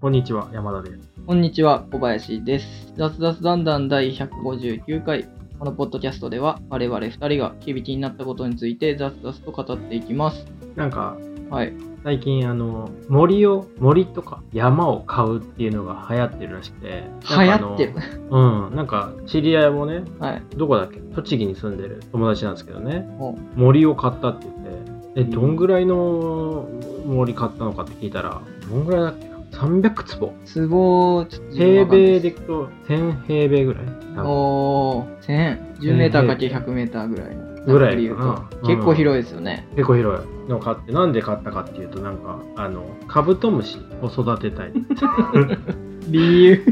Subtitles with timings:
[0.00, 1.10] こんにちは、山田です。
[1.26, 2.94] こんにちは、小林です。
[2.96, 5.28] 雑雑談談第159回。
[5.58, 10.46] このポッドキャストでは、我々2人が響きになったことについて雑々と語っていきます。
[10.74, 11.18] なんか、
[11.50, 11.74] はい。
[12.02, 17.04] 最近、あの、森を、森とか山を買うっていうのが流行ってるらしくて。
[17.28, 17.94] 流行ってる？
[18.30, 20.42] うん、なんか、知り合いもね、はい。
[20.56, 20.98] どこだっけ？
[21.14, 26.66] 栃木に住んでる友達なんですけどね、お森を買ったって言って、え、どんぐらいの
[27.04, 29.28] 森買ったのかって聞いたら、どんぐらいだっけ？
[29.28, 29.29] な
[29.60, 30.26] ?300 坪。
[30.68, 32.30] 壺、ちょっと平米でいで。
[32.32, 33.84] くと1000平米ぐらい？
[34.24, 35.76] おー、1000。
[35.80, 37.50] 10メーターかけ100メーターぐらいの。
[37.66, 39.66] ぐらい言うと結構広いですよね。
[39.76, 44.72] 結構広いのを買って、なんで買ったかっていうと、なんか、あの、カブトムシを育てたい。
[46.08, 46.62] 理由。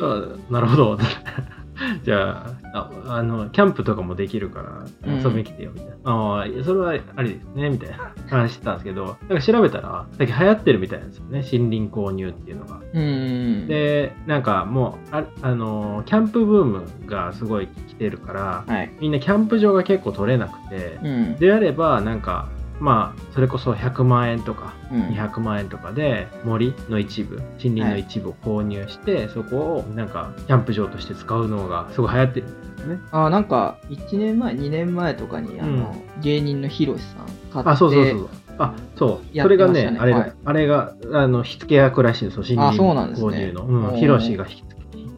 [0.00, 0.98] あなるほど。
[2.04, 5.94] じゃああ、あの、キャンプとかもできるから、遊びに来てよ、みたいな。
[6.04, 12.76] ああ、それはありですね、みたいな話してたんですけど、なんか調べたら、最近流行ってるみたいなんですよね、森林購入っていうのが。
[12.76, 13.66] うーん。
[13.66, 18.90] で、なんかもう、ああの、キャンプブームがすごい来てるから、はい。
[19.00, 21.36] みんなキャンプ場が結構取れなくて、うん。
[21.36, 22.48] であれば、なんか、
[22.80, 25.02] まあ、それこそ100万円とか、うん。
[25.08, 33.00] 200万円とかで森の一部森林の一部を購入して、そこをなんかキャンプ場として使うのがすごい流行ってるんですよね。
[33.10, 38.28] あ、なんか、1年前、2年前とかに、あの、芸人のヒロシさん買って、あそうそうそうそう。
[38.58, 39.36] あそう。
[39.36, 42.80] やそれがねねあれだ、はいあれがあの火付け役らしいんですよ森林
[43.20, 43.62] 購入の。
[43.62, 43.88] おうん。
[43.88, 43.96] ー。
[43.96, 44.46] ヒロシが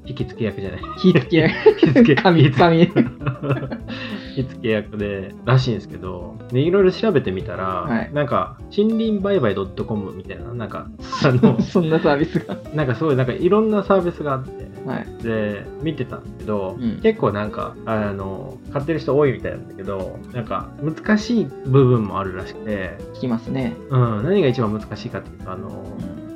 [0.08, 0.80] 引き付け役じゃない。
[0.98, 1.48] 火付け、
[1.78, 2.22] 火付け。
[2.22, 2.90] 神、神。
[4.38, 10.88] 火付け役でらしいんですけどでいろいろ調べてみたら、はいなんか森林売買 .com みたいななんか
[11.24, 12.56] あの そんなサービスが。
[12.74, 15.22] なんかすごいなんかいろんなサービスがあってはい。
[15.22, 23.76] で見てたんですけど、うん結構なんかあの買ってる人多いみたいなんだけどなんか難しい部分もあるらしくて、聞きますね。
[23.90, 25.84] うん、何が一番難しいかっていうとあの、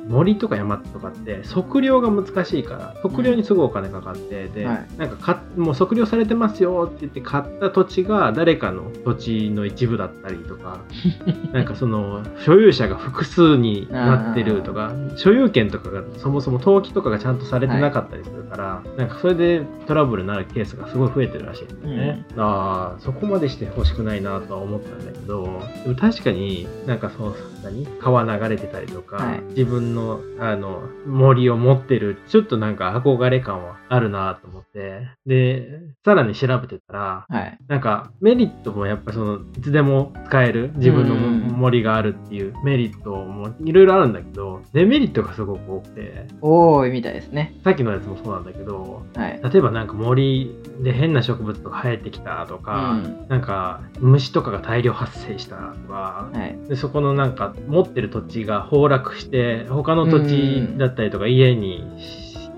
[0.07, 4.87] 森とか山とかって測量が難しいから測量にすごいお金かかって、で、はい。
[4.97, 10.79] なんかかもう測量されてますよって言って買った土地が誰かの土地の一部だったりとか
[11.53, 22.25] なんかその所有者が複数になってるとか所有権とかがそもそも登記とかがちゃんとされてなかったりするから、なんかそれでトラブルになるケースがすごい増えてるらしいんですよね。
[22.37, 27.85] ああそこまでしてほしくないなとは思ったんだけどでも確かになんかそう何？
[27.99, 29.41] 川流れてたりとか、はい。
[29.49, 35.07] 自分のあの森を持ってるちょっとなんか憧れ感はあるなと思って。
[35.25, 37.57] でさらに調べてたらはい。
[37.67, 47.55] なんかメリットもやっぱそのいつでも使える自分のうん森があるっていうメリットもいろいろあるんだけどデメリットがすごく多くて多いみたいですね。
[47.63, 49.41] さっきのやつもそうなんだけどはい。
[49.43, 56.69] 例えばなんか森で変な植物とか生えてきたとか、うんなんか虫とかが大量発生したとか、はい。
[56.69, 61.83] でそこのなんか持ってる土地が崩落して他の土地だったりとか家に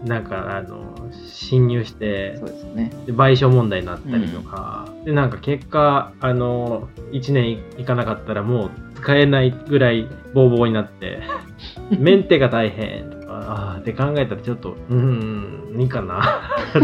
[0.05, 0.94] なんかあの
[1.35, 2.91] 侵入してそうですね。
[3.05, 11.21] で賠償問題になったりとか、でなんか結果あの1年いかなかったらもう使えないぐらいボーボーになって
[11.99, 16.41] メンテが大変とかあーって考えたらちょっとうーんいいかな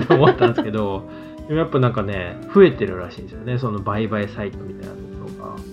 [0.07, 1.09] と思ったんですけど
[1.47, 5.10] でもやっぱなんかね増えてるらしいんですよねその売買サイトみたいなところが。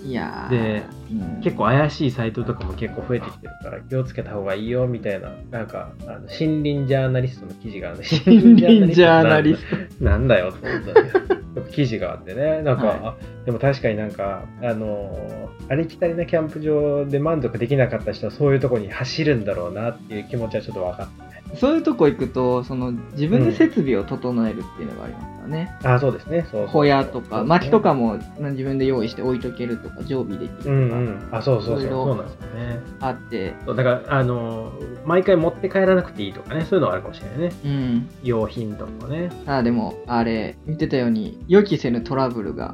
[0.09, 0.49] いやー。
[0.49, 1.41] で、うん。
[1.41, 9.77] 結構怪しいサイトとかも結構増えてきてるから気をつけた方がいいよみたいななんかあの森林ジャーナリストの記事がある森林ジャーナリスト。
[10.03, 12.61] なんだよと思ったんだ記事があってね。
[12.63, 12.99] なんか、はい。
[13.03, 13.15] あ
[13.45, 21.23] でも確かになんかあのありきたりなキャンプ場で満足できなかった人はそういうとこに走るんだろうなっていう気持ちはちょっと分かった。
[21.25, 25.77] ねそういうとこ行くと、その自分で設備を整えるっていうのがありますからね。
[25.83, 26.47] あそうですね。
[26.51, 31.29] そう小屋とか、そう薪とかもまあ自分で用意して置いとけるとか、常備できるとか、うんうん。
[31.31, 31.89] あそうそうそう。
[31.89, 32.79] そうなんですよね。
[32.99, 34.71] あって、そうだからあの
[35.05, 36.65] 毎回持って帰らなくていいとかね。
[36.65, 37.51] そういうのはあるかもしれないね。
[37.65, 38.09] うん。
[38.23, 39.29] 用品とかね。
[39.45, 42.73] あでも、あれ、言ってたように、予期せぬトラブルが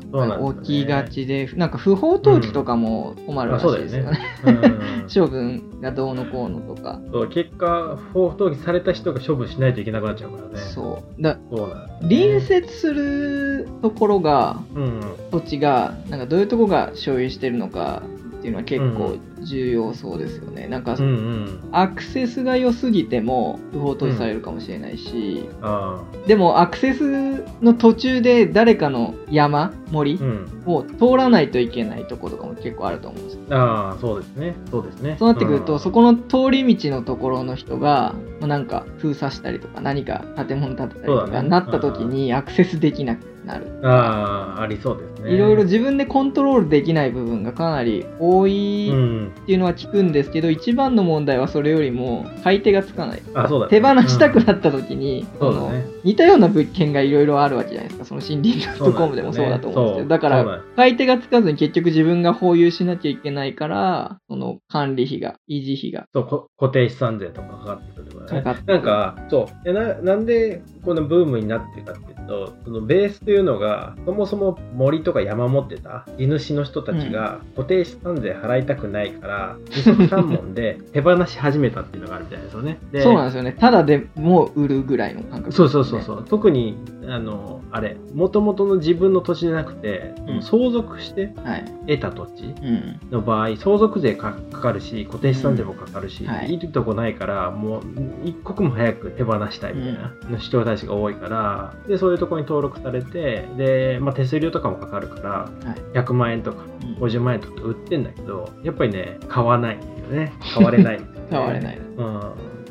[0.62, 4.20] 起きがちで、なんか不法投棄とかも困るらしいですよね。
[4.46, 5.08] うん。
[5.14, 7.00] 処分がどうのこうのとか。
[7.12, 10.58] そう結果不法投棄された人が処分しないといけなくなっちゃうからね。
[10.74, 11.22] そう。
[11.22, 15.02] だそうな隣接するところが、うん。
[15.32, 18.02] 土地が、なんかどういうところが所有してるのか
[18.40, 20.68] っていうのは結構重要そうですよね。
[20.68, 21.60] なんか、うんうん。
[21.72, 30.52] アクセスが良すぎても不法投棄されるかもしれないし、あでもアクセスの途中で誰かの山森あうん。
[30.66, 33.42] を通らないといけないところとかも結構あると思うんですよ。
[33.52, 34.56] ああそうですね。
[34.72, 35.16] そうですね。
[35.20, 35.80] そうなってくると、うん。
[35.80, 41.32] そこの通り道のところの人が、まあ、なんか封鎖したりとか何か建物建てたりとそうだね。
[41.32, 43.68] かなった時にアクセスできなくなる。
[43.84, 45.36] ああありそうですね。
[45.36, 53.22] いろいろ自分でコントロールできない部分がかなり多いうんっていうのは聞くんですけど、一番の問題はそれよりも買い手がつかない。
[53.34, 55.86] あ、そうだ、手放したくっなった時に、そうそのだね。
[56.04, 58.06] 似たような物件がいろいろあるわけじゃないですか。
[58.06, 60.10] その森林ドットコムでもそうだと思うんですけど。
[60.10, 68.64] だから買い手がつかずに結局自分が保有しなきゃいけないから、その管理費が、維持費がそうこ固定資産税とかかかってくるからね。
[68.66, 69.66] なんか、そう。
[69.66, 79.25] でななんでこのブームになってるかっていうと、そのベースというのが、そもそも森とか山持ってた地主の人たちが固定資産税払いたくないから、
[79.70, 82.80] 二足 三門で手放し始めたっていうのがあるみたいですよね。
[82.92, 83.56] でそうなんですよね。
[83.60, 86.78] ただでもう売るぐらいの感覚、そうそうそうそう、特に
[87.08, 91.66] あのあれもともとの自分の土地じゃなくて、うん相続してはい。
[91.88, 93.00] 得た土地うん。
[93.12, 97.82] の場合相続税かかかるし固定資産税もかかるし、うんはいい、いとこないからもう
[98.24, 105.48] 一刻も早く手放したいみたいなの人たちが多いからでそういうところに登録されてで、まあ、手数料とかもかかるからは
[105.94, 105.98] い。
[105.98, 109.86] 100万円とかうん50万円とか売ってんだけどやっぱりね買わないんだ
[110.18, 110.34] よね。
[110.54, 111.78] 買われない 買われない。
[111.78, 112.22] うん、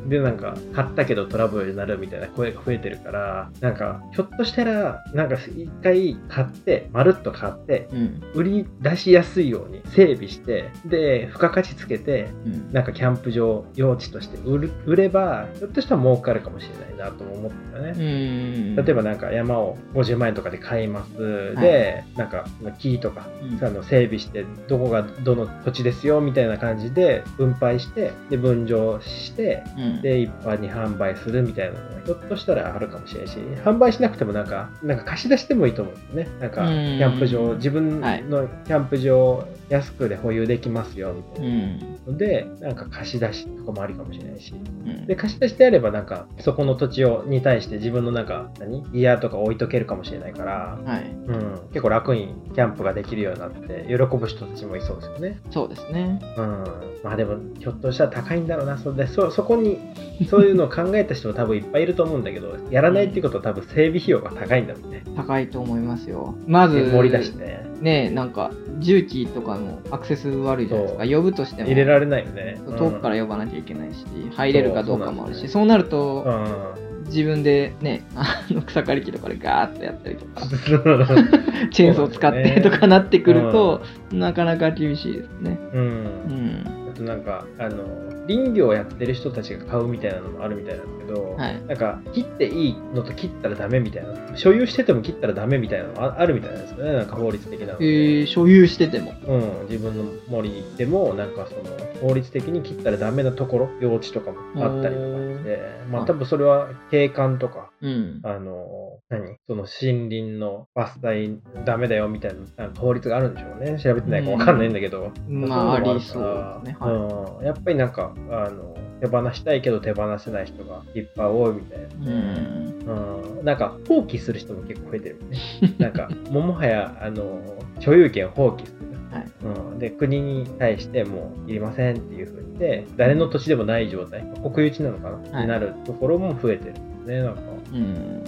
[0.07, 8.23] でなんか買ったけどトラブルになるみたいな声が増えてるからなんかひょっとしたらなんか一回買ってまるっと買ってうん。
[8.35, 12.73] 売り出しやすいように整備してで付加価値つけてうん。
[12.73, 17.91] なんかキャンプ場用地として売る売ればひょっとしたら儲かるかもしれないなとも思ったよね。
[17.97, 18.77] うん。
[18.77, 22.47] 例えばなんか山を50万円とかで買います、でなんか
[22.79, 29.94] 木とかうんあの整備してどこがどの土地ですよみたいな感じで分配してで分譲してうん。
[30.03, 36.29] で一般に販売するみたいなのがひょっとしたらあるかもしれないし販売しなくてもなんかなんか貸し出してもいいと思うんですよね。
[36.41, 36.71] なんかキうん。
[36.73, 38.23] ャンプ場自分はい。
[38.23, 41.79] のキャンプ場を安くで保有できますよみたういん。
[41.79, 44.53] なのでなんか貸し出しとかもありかもしれないし。
[44.53, 44.57] う
[44.89, 45.07] ん。
[45.07, 48.83] で貸し出しであればなんかそこの土地をに対して自分のなんか何？
[48.93, 51.05] ギアとか置いとけるかもしれないからはい。
[51.05, 55.41] うん、結構楽にキャンプができるようになって喜ぶ人たちもいそうですよね。
[55.51, 56.21] そうですね。
[56.37, 56.65] うん、
[57.03, 59.79] まあでもひょっとしたら高いんだろうなそれでそそこに
[60.29, 65.03] そういうのを考えた人も多分いっぱいいると思うんだけどやらないっていうことは多分整備費用が高いんだろうね。
[65.17, 66.37] 高いと思いますよ。
[66.47, 71.05] まず、で盛り出してねなんか重機とかのアクセス悪いじゃないですか。
[71.05, 71.69] 呼ぶとしても。
[71.69, 72.59] 入れられないよね。
[72.79, 74.05] 遠くから呼ばなきゃいけないし、
[74.35, 83.83] 入れるかどうかもあるし、そうそうなると、うん自分でね、あの草刈り機とかでガーッとやったりとか、 うんチェーンソー使ってとかなってくると、
[84.13, 85.59] なかなか厳しいですね。
[85.73, 86.84] うんうん。
[86.95, 87.85] あとなんかあの
[88.29, 91.67] 林業やってる人たちが買うみたいなのもあるみたいなんだけど、はい。
[91.67, 96.93] なんか切っていいのと切ったらダメみたいな所有してても切ったらダメみたいなのああるみたいなんですよね。
[96.93, 99.13] なんか法律的なので、えー、所有してても。
[99.27, 105.07] うん、自分の森でもなんかその法律的に切ったらダメなところ用地とかもあったりとか
[105.39, 105.59] して
[105.91, 108.21] まあ多分それは景観とかうん。
[108.23, 109.37] あの何？
[109.47, 113.79] その森林の伐採ダメだよみたいな法律があるんでしょうね。
[113.79, 116.77] 調べてないかわかんないんだけど、まあ、あそういうのもりそうですね。
[116.81, 121.89] はうん、やっぱりなんかあの手放したいけど手放せない人がいっぱい多いみたいな、い。
[121.89, 123.39] うん。
[123.39, 125.39] うん、なんか放棄する人も結構増えてるよね。
[125.79, 127.39] なんかももはやあの
[127.81, 128.79] 所有権を放棄する、
[129.11, 129.27] はい。
[129.73, 135.43] うん、で国に対してもういりませんっていうふうにで誰の土地でもない状態国有地なのかな、はい。
[135.43, 137.23] になるところも増えてるんですね。
[137.23, 137.43] なんか
[137.75, 138.25] うん。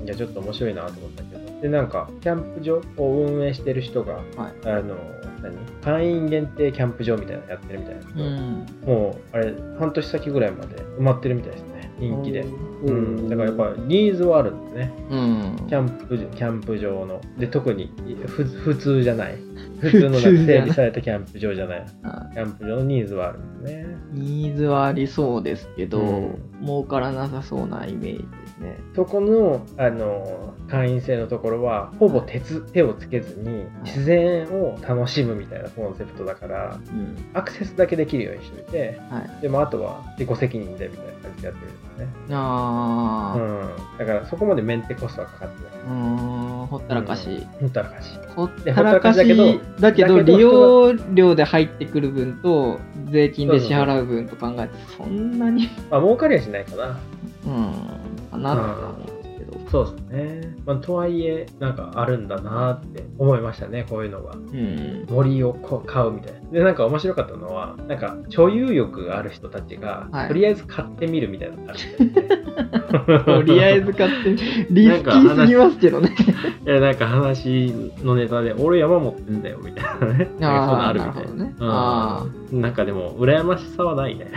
[0.00, 1.60] うん、いやちょっと面白いなと思ったけど。
[1.60, 4.24] でなんかキャンプ場を運営してる人が、はい。
[4.64, 4.96] あの
[5.42, 5.56] 何？
[5.82, 8.66] 会員限定キャンプ場みたいなのやってるみたいなんですけど、うん。
[8.84, 11.76] もうあれ半年先ぐらいまで埋まってるみたいですね。
[11.98, 12.46] 人気で、う
[12.84, 14.92] うん、だからやっぱニーズはあるんですね。
[15.10, 15.66] うん。
[15.66, 17.22] キャンプキャンプ場の。
[17.38, 17.90] で特に
[18.26, 19.38] ふ普通じゃない。
[19.80, 21.86] 普通の整備されたキャンプ場じゃない。
[22.02, 23.86] あキャンプ場のニーズはあるんですね。
[24.12, 26.38] ニーズはありそうですけど、うん。
[26.62, 28.24] 儲からなさそうなイメージ
[28.58, 28.78] ね。
[28.94, 37.16] そこのあの会員制のところはほぼ手つ手をつけずに自然を楽しむみたいなコンセプトだからうん。
[37.34, 39.42] アクセスだけできるようにしておいてはい。
[39.42, 43.40] でもあとは自己責任でみたいな感じでやってるんですね、あー。
[43.40, 47.46] うん、だからそこまでメンテコストはかかってないうーん、ほったらかし。
[47.60, 49.46] ほったらかしほったらかししだけど
[49.80, 56.98] だけど、だけど利用料で入ってくる分と、税金で支払う分と考えて、そんなに、まあ儲かりはしないかな
[57.46, 59.70] うん、かな思うんですけど。
[59.70, 65.06] そうですね、まあ、とはいえなんかあるんだなって思いましたねこういうのがうん。
[65.08, 66.50] 森をこう買うみたいな。
[66.50, 70.28] でなんか面白かったのはなんか所有欲がある人たちが、はい。
[70.28, 71.76] とりあえず買ってみるみたいなのがあ
[73.24, 74.30] とりあえず買って、
[74.70, 76.14] リスキーすぎますけどね。
[76.66, 80.30] いやなんか話のネタで俺山持ってんだよみたいなね。
[80.38, 81.22] なんかそういうのあるみたいな。
[81.22, 81.54] るほどね。
[81.58, 81.68] うん。
[81.68, 84.30] あなんかでも羨ましさはないね。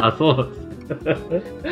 [0.00, 0.48] あそう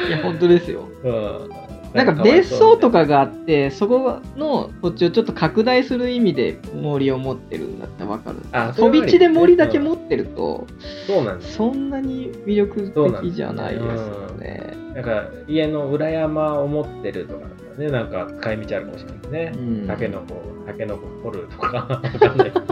[0.08, 0.88] いや、本当ですよ。
[1.04, 1.62] うん。
[1.94, 8.38] なんか別荘とかがあって、そこの土地をちょっと拡大する意味で森を持ってるんだったらわかる。
[8.52, 10.66] あ飛び地で森だけ持ってると、
[11.06, 12.90] そうなんですそんなに魅力
[13.20, 14.74] 的じゃないですよね。
[14.94, 17.46] なんか家の裏山を持ってるとか
[17.78, 19.86] ねなんか使い道あるかもしれないですね、うん。
[19.86, 21.76] タケノコタケノコ掘るとか。
[21.76, 22.52] わかんない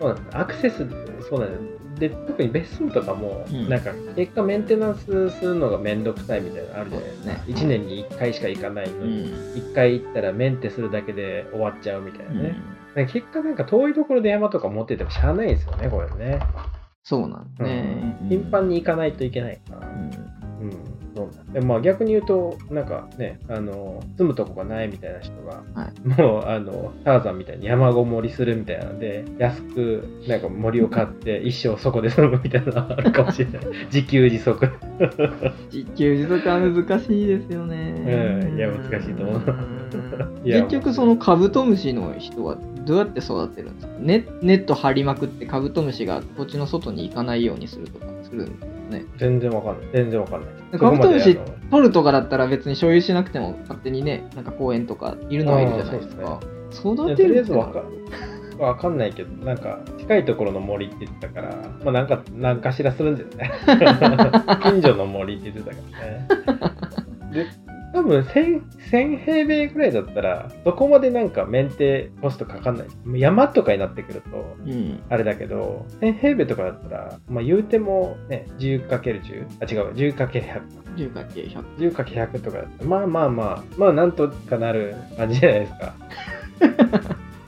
[0.00, 0.86] そうなんですアクセス
[1.28, 3.68] そうなんですで特に別荘とかも、うん。
[3.68, 7.24] なんか結果メンテナンスするのが面倒くさいみたいなのあるじゃないですか。
[7.24, 9.58] そうです1年に1回しか行かないのに、うん。
[9.70, 12.42] 1回行ったらメンテするだけで終わっちゃうみたいなうん。
[12.42, 12.56] ね、
[12.96, 16.42] なんか結果なんか遠いところで山とか持っててもしゃあないんですよねこれね、
[17.04, 18.18] そうなんですね。
[18.22, 18.28] うん。
[18.28, 33.60] 頻繁に行かないといけないから、うんうん、そうなんでまあ逆に言うと、なんかね、あの、住むとこがないみたいな人が、はもう、あの、ターザンみたいに山ごもりするみたいなので、安く、なんか森を買って、一生そこで住むみたいなのがあるかもしれない。
[33.92, 34.68] 自給自足。
[35.72, 37.94] 自給自足は難しいですよね。
[38.06, 43.92] うんいや難しいと思うう結局そのカブトムシの人はどうやって育てるんですか？
[43.98, 49.04] ネネット張りまくってカブトムシが土地の外に行かないようにするとかするんですね？
[49.18, 49.88] 全然わかんない。
[49.92, 50.78] 全然わかんない。
[50.78, 50.99] カブ
[51.70, 56.40] 取るとかだったら別に所有しなくても勝手にね、なんか公園とかいるのはいるじゃないですあか。
[56.70, 57.84] 育てるってのはずわか
[58.58, 63.50] わかんないけど、なんか、近いところの森って言ってたから、まあなんか、なんかしらするんだよね。
[64.62, 66.64] 近所の森って言ってたからね。
[67.32, 67.46] で、
[67.92, 72.86] 多分1000、1000平米ぐらいだったら、そこまでなんかメンテコストかかんない。
[73.20, 75.02] 山とかになってくると、うん。
[75.08, 80.60] あれだけど、1000平米とかだったら、まあ言うてもね、10×10、あ、違う、10×100。
[80.96, 81.92] 10×100。
[81.92, 85.94] 10×100 とかまあまあまあ、まあなんとかなる感じじゃないですか。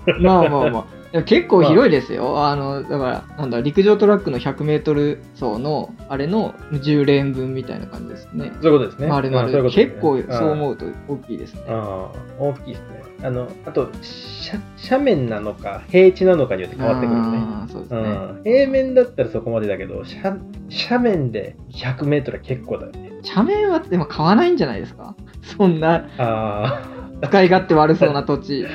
[0.21, 1.02] まあまあまあ。
[1.13, 2.47] でも結構広いですよ。
[2.47, 8.51] あの、だから、なんだ、陸上トラックの100メートル走の、あれの10レーン分みたいな感じですね。
[8.63, 9.09] そういうことですね。
[9.09, 10.51] 丸々、うんそういうことですね結構そうう。
[10.53, 11.63] 思うと大きいですね。
[11.69, 13.03] ああ、大きいですね。
[13.25, 17.39] あの、あと、斜斜面なのか、平地なのかによって変わってくるよね。
[17.39, 18.01] あーそうですね。
[18.01, 18.03] う
[18.41, 20.41] ん、平面だったらそこまでだけど、斜
[20.89, 23.11] 斜面で100メートルは結構だよね。
[23.37, 25.15] 斜面はでも買わないんじゃないですか？
[25.43, 26.83] そんなあ
[27.23, 28.67] 使い勝手悪そうな土地。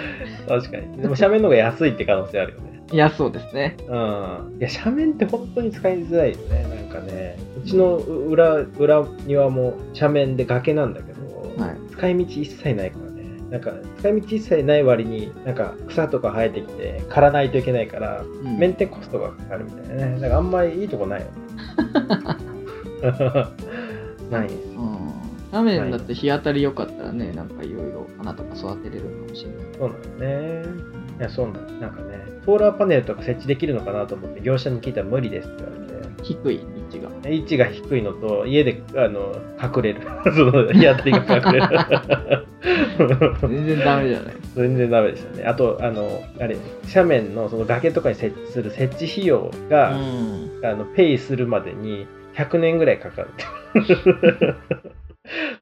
[0.47, 1.01] あ、 確かに。
[1.01, 2.81] でも斜面の方が安いって可能性あるよね。
[2.91, 3.75] いや、そうですね。
[3.87, 3.93] うん。
[3.93, 6.65] いや、斜面って本当に使いづらいよね。
[6.89, 11.75] なんかね、うちの裏、裏庭も斜面で崖なんだけど、はい。
[11.91, 13.23] 使い道一切ないからね。
[13.51, 20.15] なんか、使い道一切ない割に、なんか草とか生えてきて、刈らないといけないから、うんメンテコストがかかるみたいなね。
[20.21, 21.31] だからあんまりいいとこないよね。
[24.31, 24.69] ないです。
[24.77, 24.96] うん
[25.51, 29.57] 斜面だって日当たり良かったらね、なんかいろいろ花とか育てれるかもしれない。
[29.77, 30.63] そうなんだね。
[31.19, 31.87] いや、そうなんだ。
[31.87, 35.87] なんかね、ソーラーパネルとか設置できるのかなと思って、業者に聞いたら無理ですって言われて。
[36.23, 37.29] 低い位置が。
[37.29, 40.01] 位置が低いのと、家であの隠れる。
[40.35, 42.45] その日当たりが隠れる。
[43.47, 44.35] 全然ダメじゃない。
[44.55, 45.43] 全然ダメでしたね。
[45.45, 46.57] あと、あの、あれ、
[46.93, 50.49] 斜面のその崖とかに設置する設置費用うが、ん。
[50.63, 53.29] あのペイするまでに100年ぐらいかかる。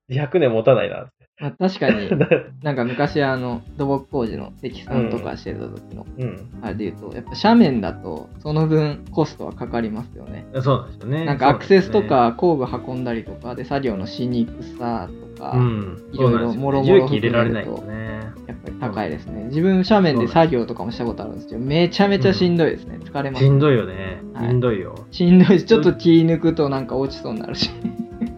[0.10, 1.08] 100年持たないな。
[1.38, 2.10] まあ、確かに、
[2.64, 6.50] なんか昔あの土木工事の積算とかしてた時の、うん。
[6.62, 10.46] あれで言うと、やっぱ斜面だとその分コストはかかりますよね。
[10.62, 11.26] そうなんですよね。
[11.26, 18.06] なんかアクセスとか工具運んだりとかで作業のしにくさとか、うん、いろいろもろもろ重機入れられないよね。
[18.48, 19.46] やっぱり高いですね。
[19.50, 23.00] 自分斜面で作業とかもしたことあるんですけど、めちゃめちゃしんどいですね。
[23.04, 23.44] 疲れます。
[23.44, 24.22] しんどいよね。
[24.34, 24.96] はいしんどいよ。
[25.12, 27.70] しんどいし、ちょっと気抜くとなんか落ちそうになるし。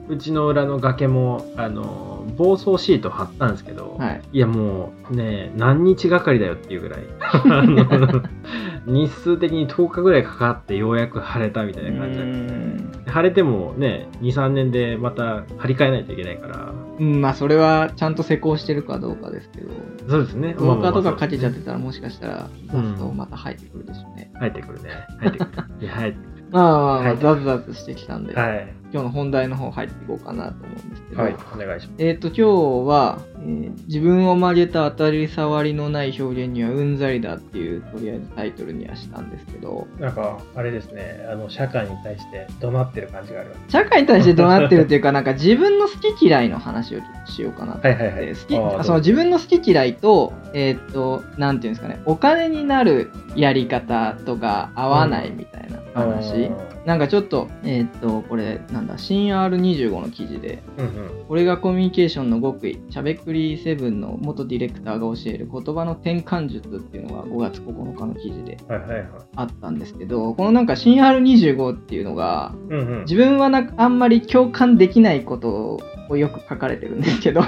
[0.09, 4.21] うちの裏の崖も、あの、防草シート貼ったんですけど、はい。
[4.33, 7.01] いやもうね、何日がかりだよっていうぐらい。
[8.85, 19.71] 日数的に10日ぐらいかかってようやく晴れたみたいな感じだったうん晴れてもね、2、3年でまた張り替えないといけないから、うん、まあそれはちゃんと施工してるかどうかですけど、
[20.07, 20.55] そうですね。
[20.57, 24.31] 廊下とかかけちゃってたらもしかしたらうんダストまた入ってくるでしょうね。
[24.35, 24.89] 入ってくるね。
[25.19, 25.51] 入ってくる。
[25.81, 26.19] いや、入って
[26.51, 28.45] まあまあまあ、はいザズザズしてきたんで、くる。
[28.45, 28.73] はい。
[28.91, 32.03] 今日の本題の方入っていこうかなと思うんですけど、はい、お願いします。
[32.03, 32.41] えっ、と今日
[32.87, 43.61] は、えー自分を曲げた当たり障りのない表現にはうんざりだっていうとりあえずタイトルにはしたんですけど、なんか、あれですね、あの、社会に対して怒鳴ってる感じがあります。
[43.69, 48.25] 社会に対してどうなってるっていうか、なんか自分の好き嫌いの話をしようかなとはいはいはい。
[48.25, 56.51] で好きその自分の好き嫌いと、えーっと、なんていうんですかね、お金になるやり方とか合わないみたいな話。
[56.87, 60.87] なんかちょっと、えーっと、これ、なんだ、新 R25 の記事で、うんう
[61.23, 61.25] ん。
[61.27, 68.57] これがコミュニケーションの極意、しゃべくり7の元ディレクターが教える言葉の転換術っていうのが5月9日の記事で。
[69.35, 73.01] あったんですけど、このなんか新 R25 っていうのが、うんうん。
[73.01, 77.41] 自分はなあんまり共感できないことこうよく書かれてるんですけど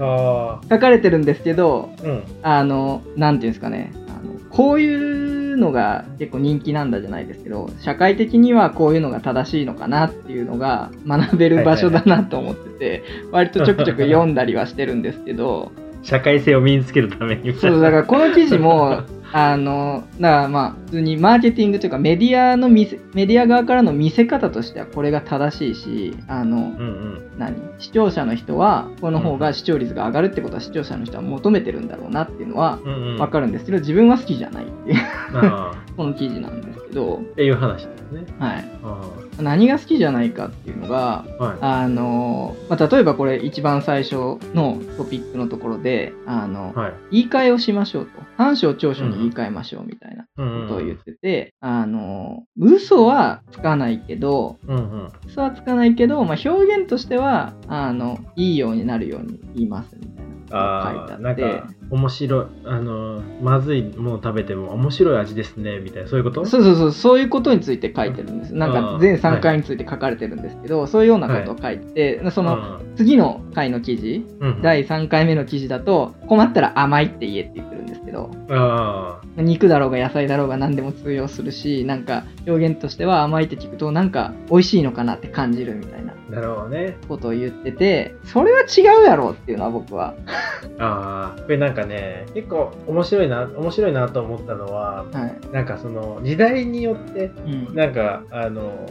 [0.00, 15.72] あ 書かれてるんですけどあうんあのなんていうんですかねあのこういうのが結構人気なんだじゃないですけど社会的にはこういうのが正しいのかなっていうのが学べる場所だなと思ってて、割とちょくちょく読んだりはしてるんですけど。
[16.02, 19.02] 社会性を身につけるためにそうだからこの記事も
[19.38, 27.38] あのだからまあ普通にマーケティングというかメディアの見せメディア側からの見せ方としてはこれが正しいしあのうんうん。
[27.38, 27.54] 何？
[27.78, 33.16] 視聴者の人はこの方が視聴率が上がるってことは視聴者の人は求めてるんだろうなっていうのはうんうん。
[33.18, 35.00] 分かるんですけど自分は好きじゃないっていう
[35.98, 38.24] この記事なんですけど、っていう話ですね。
[38.38, 39.00] はい、あ
[39.42, 41.58] 何が好きじゃないかっていうのがあはい。
[41.60, 44.14] あの、まあ、例えばこれ一番最初
[44.54, 46.94] のトピックのところであの、はい。
[47.10, 48.20] 言い換えをしましょうと。
[48.36, 55.12] 短所を長所に言い換えましょうみたいなうんことを言ってて、あの嘘はつかないけどうんうん。
[55.26, 66.44] 嘘はつかないけど、まあ、表現としてはあのいいようになるように言いますみたいな書いてあって面白いあのまずいもの食べても面白い味ですねみたいなそういうこと？
[66.44, 68.54] そうそうそうそういうことについて書いてるんです。
[68.54, 74.62] なんかあー全3回について書かれてるんですけど、そういうようなことを書いてて、その次の回の記事うんうん。
[74.62, 86.96] 第3回目の記事だと困ったら甘いって言えって言ってるんですけどあ肉だろうが野菜だろうが何でも通用するしなんか表現としては甘いって聞くとなんか美味しいのかなって感じるみたいなあなるほどね。
[87.08, 90.14] ことを言っててそれは違うやろっていうのは僕は。
[90.78, 91.42] ああ。
[91.42, 98.86] これなんかね結構面白いな面白いなと思ったのははい、なんかその時代によってうん、なんかあの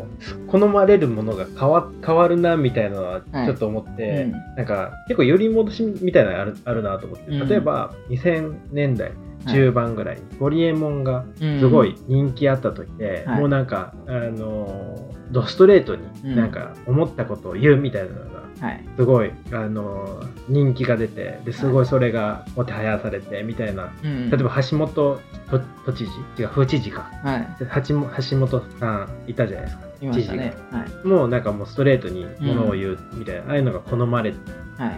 [0.47, 3.45] 好まれるものが変わ変わるなみたいなのははい。
[3.45, 4.31] ちょっと思って、うん。
[4.55, 7.31] なんか結構寄り戻しみたいなのあるあるなと思って。
[7.31, 7.49] うん。
[7.49, 9.11] 例えば2000年代
[9.47, 13.39] 中盤ぐらいにホリエモンがすごい人気あった時で、はい。
[13.39, 18.83] もうなんかあのドストレートになんか思ったことを言うみたいなのがはい。
[18.95, 23.91] すごいあの人気が出てですごいそれがもてはやされてみたいな。
[24.03, 25.19] うん例えば橋本
[25.49, 26.11] 都都知事。
[26.39, 27.11] 違う府知事か。
[27.23, 27.47] はい。
[27.87, 27.95] 橋
[28.37, 29.85] 本さんいたじゃないですか。
[30.01, 30.53] いましたね。
[30.71, 31.07] はい。
[31.07, 34.33] もうなんかもうストレートにものを言うみたいな、ああいうのが好まれ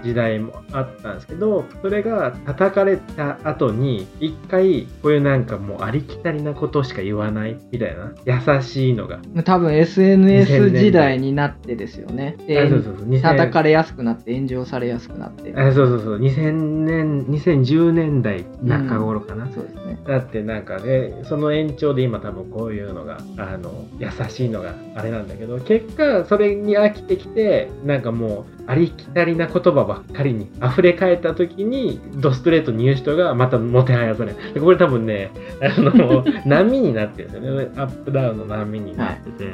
[0.04, 12.36] 時代もあったんですけどそれが叩かれた後に一回こういうなんかもうありきたりなことしか言わないみたいな優しいのが多分 SNS 時代になってですよね。
[12.40, 15.54] そうそうそう2000叩かれやすくなって炎上されやすくなって。
[15.56, 20.00] あそうそうそう2000年2010年代中頃かな、そうですね。
[20.08, 34.53] だってなんかねその延長で今多分こういうのがあの優しいのがあれなんだけど結果それに飽きてきてなんかもうありきたりな言葉ばっかりに溢れ返った時にドストレートに言う人がまたもてはやされる。
[34.53, 37.71] でこれ多分ねあの 波になってるんですよね。
[37.77, 39.45] アップダウンの波になってて、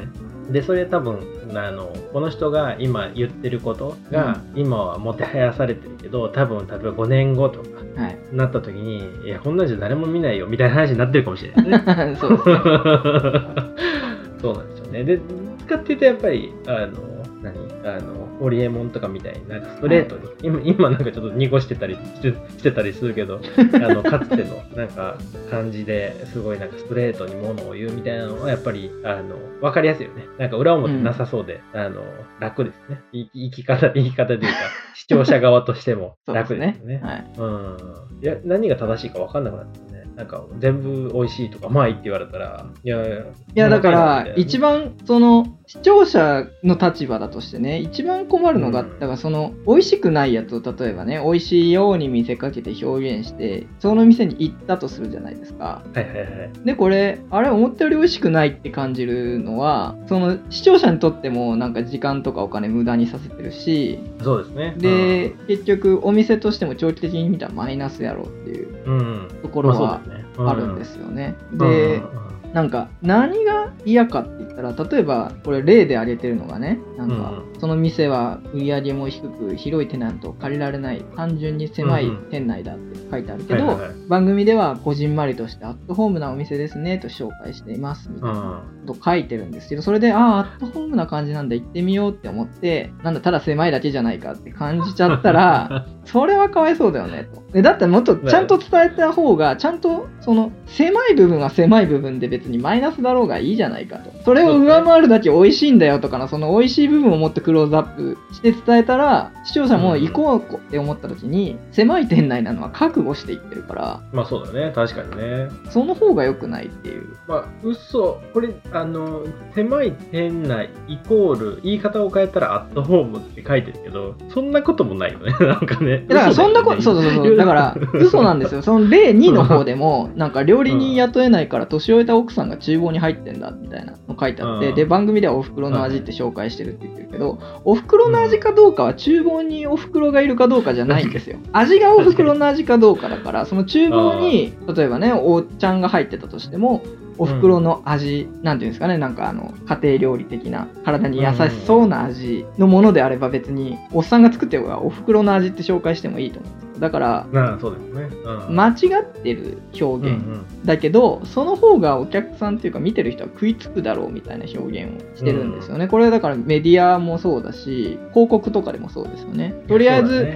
[0.52, 1.20] でそれ多分
[1.54, 8.18] あのこの人が今言ってることが、今はもてはやされてるけど多分例えば5年後とかはい。
[8.32, 12.18] なった時にいやこんなんじゃ誰も見ないよみたいな話になってるかもしれないね。
[12.20, 12.56] そうですね。
[14.42, 15.04] そうなんですよね。
[15.04, 15.20] で
[15.66, 17.14] 使っていうとやっぱりあの
[17.44, 17.54] 何？
[17.86, 23.40] あのホリエモンとかみたいになんかストレートに、今今なんかちょっと濁してたりしてたりするけど
[23.76, 25.18] あのかつてのなんか
[25.52, 32.04] 感じですごいなんかストレートにものを言うみたいなのはやっぱりあの分かりやすいよねなんか裏表なさそうで、あの
[32.40, 34.48] 楽ですね生き方生き方というか
[34.96, 37.02] 視聴者側としてもそうですね楽ですよね。
[37.04, 37.26] はい。
[37.38, 37.78] うん。
[38.22, 39.93] いや、何が正しいか分かんなくなってね。
[40.16, 43.10] なんか、全部美味しいとか、まあいいって言われたら、いやい
[43.56, 56.52] や、だから一番、番その視聴者の立場だとしてね一番困るのが、うんだからその美味しくないやつを例えばね美味しいように見せかけて表現してその店に行ったとするじゃないですかはいはいはい。
[56.66, 64.76] でこれあれ思ったより美味しくないって感じるのはその視聴者にとってもなんか時間とかお金無駄にさせてるしそうですね。
[64.78, 69.28] で、結局お店としても長期的に見たらマイナスやろっていううん、うん。
[69.42, 70.02] ところまあは
[70.38, 71.36] あるんですよね。
[71.52, 97.44] うんで、うんなんか何が嫌かって言ったら例えばこれ例で挙げてるのがねなんか、うその店は売り上げも低く広いテナントを借りられない単純に狭い店内だって書いてあるけど、番組ではこじんまりとしてアットホームなお店ですねと紹介していますみたいなこと書いてるんですけどそれでああアットホームな感じなんだ行ってみようって思ってなんだただ狭いだけじゃないかって感じちゃったら それはかわいそうだよねと。
[97.54, 104.12] でだったらもっとちゃんと伝えた方がちゃんとその狭い部分は狭い部分で別別にマイナスだろうがいいじゃないかと。
[104.26, 115.50] それを上回るだけ美味しいんだよとかの、その美味しい部分をもっとクローズアップして伝えたら、視聴者も行こうって思った時に、狭い店内なのは覚悟していってるから、まあそうだね、確かにね。
[115.70, 117.16] その方が良くないっていう。
[117.28, 119.24] まあ、嘘、これ、あの、
[119.56, 126.04] 狭い店内イコール、言い方を変えたらアットホームって書いてるけど、そんなこともないよね、 なんかね。
[126.10, 128.62] だからそんなこと、そうそうそう、だから嘘なんですよ。
[128.62, 141.38] その例2の方でも、なんか料理人雇えないから年老いた奥さんが厨房に入ってんだみたいなの書いてあって、うんで、番組ではお袋の味って紹介してるって言ってるけど、お袋の味かどうかは厨房にお袋がいるかどうかじゃないんですよ。
[141.52, 146.84] 味がお袋の味かどうかだから、その厨房に、例えばね、おっちゃんが入ってたとしても、
[147.18, 156.73] お袋の味、なんていうんですかね、なんかあの、家庭料理的な、体に優しそうな味のものであれば別に、おっさんが作ってる方がお袋の味って紹介してもいいと思うんですよ。
[156.84, 158.10] だから、まあそうですね。
[158.26, 158.56] うん。
[158.56, 165.88] 間違ってる表現、うんうんだけど、その方がお客さんっていうか見てる人は食いつくだろうみたいな表現をしてるんですよね。
[165.88, 169.54] これはだからメディアもそうだし、広告とかでもそうですよね。
[169.68, 170.28] とりあえず、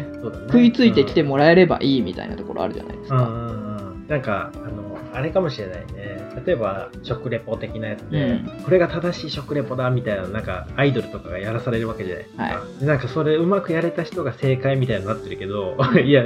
[0.48, 3.16] 食いついてきてもらえればいいみたいなところあるじゃないですか。
[3.16, 3.68] うんうんうん
[4.08, 6.44] なんかあのあれかもしれないね。
[6.46, 8.64] 例えば食レポ的なやつで、うん。
[8.64, 16.24] これが正しい食レポだみたいななんかアイドルとかがやらされるわけじゃないですか、はでなんかそれうまくやれた人が正解みたいになってるけど いや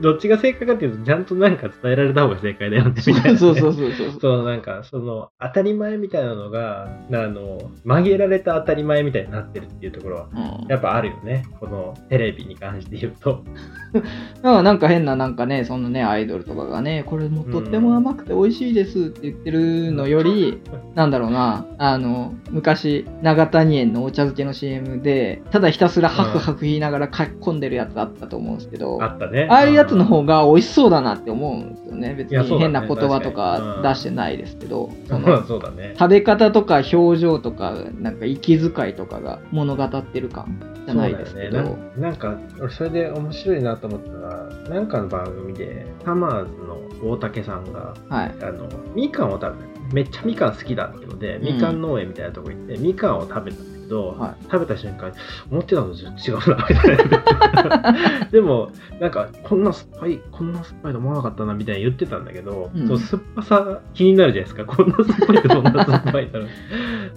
[0.00, 4.44] どっちが正解かっていうとちゃんとなんか伝えられた方が正解だよねみたいなね、そうそうそうそうそう。
[4.44, 10.68] なんかその当たり前みたいなのがあの曲げられた当たり前みたいになってるっていうところはうん。
[10.68, 11.44] やっぱあるよね。
[11.60, 13.44] このテレビに関して言うと。
[13.92, 14.08] だか
[14.42, 20.60] らなんか変ななんかね、そのね、アイドルとかがね、これもとっても甘くて美味しいですって言ってるのより、
[20.94, 29.46] なんだろうな、あの、昔、長谷園のお茶漬けの CM で、ただひたすらハクハク言いながら書き込んでるやつあったと思うんですけど、あったね。
[29.50, 32.14] ああいうやつの方が美味しそうだなって思うんですよね。
[32.14, 35.94] 別に変な言葉と確か出してないですけど、の そうだね。
[35.98, 46.50] 食べ方とか表情とか、なんか息遣いとかが物語ってる感じゃないですけど、ね、ななんか俺それで面白いなと思ったのはなんかの番組でサマーズ
[47.02, 48.34] の大竹さんがはい。
[48.42, 55.12] あのみかんを食べためっちゃみかん好きだっていうので、みかん農園みたいなとこ行ってみかんを食べたけど、は食べた瞬間
[55.50, 58.28] 思ってたのと違うなみたいな。
[58.32, 58.70] でも
[59.00, 62.88] なんかこんな酸っぱいこんな酸っぱいと思わなかったなみたいに言ってたんだけど、うん。
[62.88, 64.64] そう酸っぱさ気になるじゃないですか。
[64.66, 66.48] こんな酸っぱいってどんな酸っぱいだろう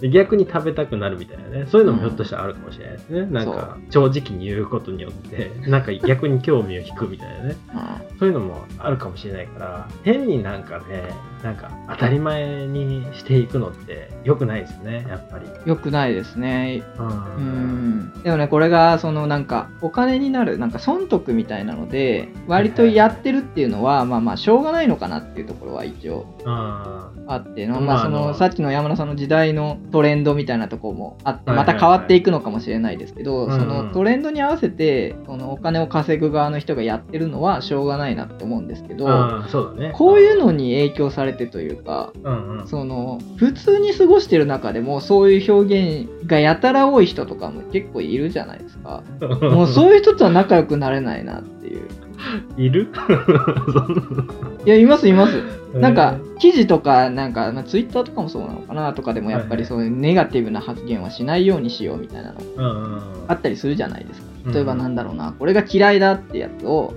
[0.00, 1.66] で逆に食べたくなるみたいなね。
[1.66, 7.56] そういうのもひょっとしたらあるかもしれないですね、なんか正直に言うことによってなんか逆に興味を引くみたいなね。
[7.74, 8.18] うん。
[8.18, 11.10] そういうのもあるかもしれないから変になんかね
[11.42, 15.46] なんか当たり前にしていくのって良くないですねやっぱり。
[15.64, 16.57] 良くないですね。
[16.66, 18.00] ううん。
[18.00, 18.22] ん。
[18.22, 39.92] でもね、これが、そのなんか、お金になる、なんか損得みたいなので、割とやってるっていうのは、まあまあ、しょうがないのかなっていうところは一応ああっての、まあまあ、そあのの、さっきの山田さんの時代のトレンドみたいなところもあって、また変わっていくのかもしれないですけど、そのトレンドに合わせて、そのお金を稼ぐ側の人がやってるのはしょうがないなって思うんですけーど、うだね。
[39.94, 42.66] こういうのに影響されてというか、うんうん。
[42.66, 49.02] その普通に過ごしてる中でもそういう表現がやたら多い人とかも結構いるじゃないですか。
[49.40, 51.82] もうそういう人とは仲良くなれないなっていう。
[52.56, 52.88] いる？
[54.66, 55.42] いや、いますいます。
[55.74, 63.00] なんか、記事とか、なんか、まあ、ツイッターとかもそうなのかなとかでもやっぱりそういうネガティブな発言はしないようにしようみたいなの。
[63.28, 64.26] あったりするじゃないですか。
[64.26, 66.94] うん例えばなんだろうな、これが嫌いだってやつを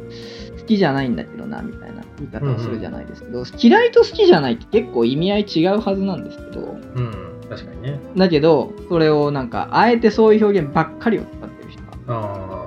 [0.57, 7.99] 好きじゃないんだけどなみたいな言い方をするじゃないですけど、嫌いと好きじゃないって結構意味合い違うはずなんですけど、うん確かにね。
[8.15, 11.81] だけど、それをなんか、あえてそういう表現ばっかりを使ってる人。
[11.83, 12.61] がああ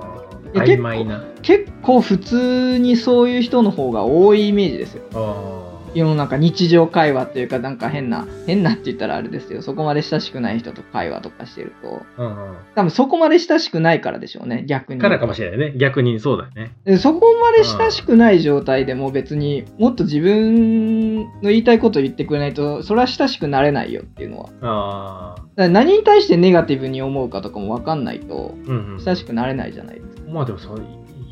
[0.53, 1.23] 曖昧な。
[1.41, 5.64] 結構普通にそういう人の方が多いイメージですよ。
[5.95, 9.61] あ世の中日常会話っていうかなんか変な、変なって言ったらあれですよ。
[9.61, 14.95] そこまで親しくない人と会話とかしてると、あうん多分そこまで親しくないからでしょうね、逆に。
[14.95, 25.35] うんからかもしれないね逆にそうだよねでそこまで親しくない状態でも別にもっと自分の言いたいことを言ってくれないと、それは親しくなれないよっていうのは。
[25.57, 30.31] あ何に対してネガティブに思うかとかも分かんないと、うんうん親しくなれないじゃないですか。
[30.31, 30.81] まあでもそう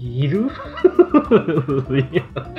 [0.04, 0.50] いいる？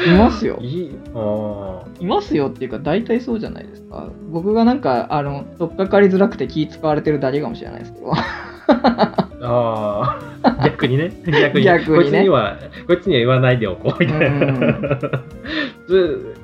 [0.06, 0.58] いますよ。
[0.62, 4.08] いいあいますよっていうか大体そうじゃないですか。
[4.30, 8.12] 僕がなんか、あの、取っかかりづらくて気使われてるだけかもしれないですけど。
[8.14, 11.12] あああ 逆にね。
[11.26, 11.64] 逆に。
[11.66, 11.96] 逆にね。
[11.96, 14.54] こいつにはこいつには言わないでおこうみたいな、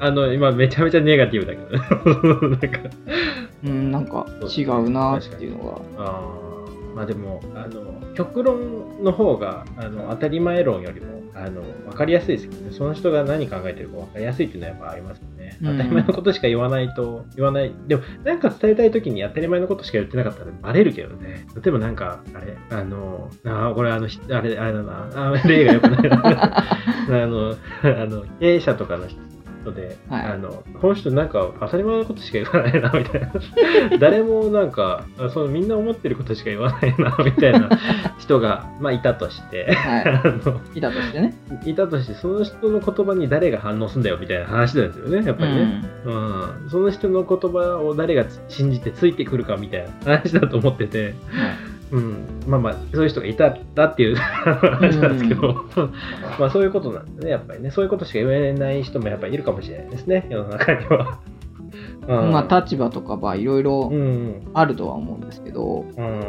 [0.01, 2.49] あの今めちゃめちゃネガティブだけど。
[2.51, 2.91] ねなんか。
[3.65, 6.05] うん、なんか違うなっていうのが。
[6.05, 6.50] あー
[6.95, 15.59] まあでもあの極論の方があの当たり前論よりもあの分かりやすいですけどねその人が何考えてるか分かりやすいっていうのはやっぱありますよねね。
[15.63, 17.73] うん当たり前のことしか言わないと、言わない。
[17.87, 21.47] でも、なんか伝えたいときに当たり前のことしか言ってなかったらバレるけどね。
[21.55, 26.59] 例えばなんか、あれ、あの、あーこれあの、ひあれ、あれだな、あー例がよくないな。
[26.63, 29.19] あの、あの、経営者とかの人
[29.73, 33.33] で、はいあの、この人なんか当たり前のことしか言わないな、みたいな。
[33.99, 37.69] 誰もなんか、あそのみんな思ってることしか言わないな、みたいな
[38.19, 40.01] 人が、まあ、いたとして、は
[40.75, 40.79] い。
[40.79, 41.35] いたとしてね。
[41.65, 45.83] いたとして、その人の言葉に誰が反応するんだよみたいな話なんですよね、やっぱりね。
[46.05, 46.69] うん。
[46.69, 51.15] その人の言葉を誰が信じてついてくるかみたいな話だと思ってて、
[51.93, 52.43] うん。
[52.47, 55.65] まあまあ、そういう人がいただっていう 話なんですけど、
[56.39, 57.71] まあそういうことなんですね、やっぱりね。
[57.71, 61.19] そういうことしか言えない人もやっぱりいるかもしれないですね、世の中には。
[62.09, 64.43] うん、まあ立場とかはいろいろうん。
[64.55, 66.21] あるとは思うんですけど、うん。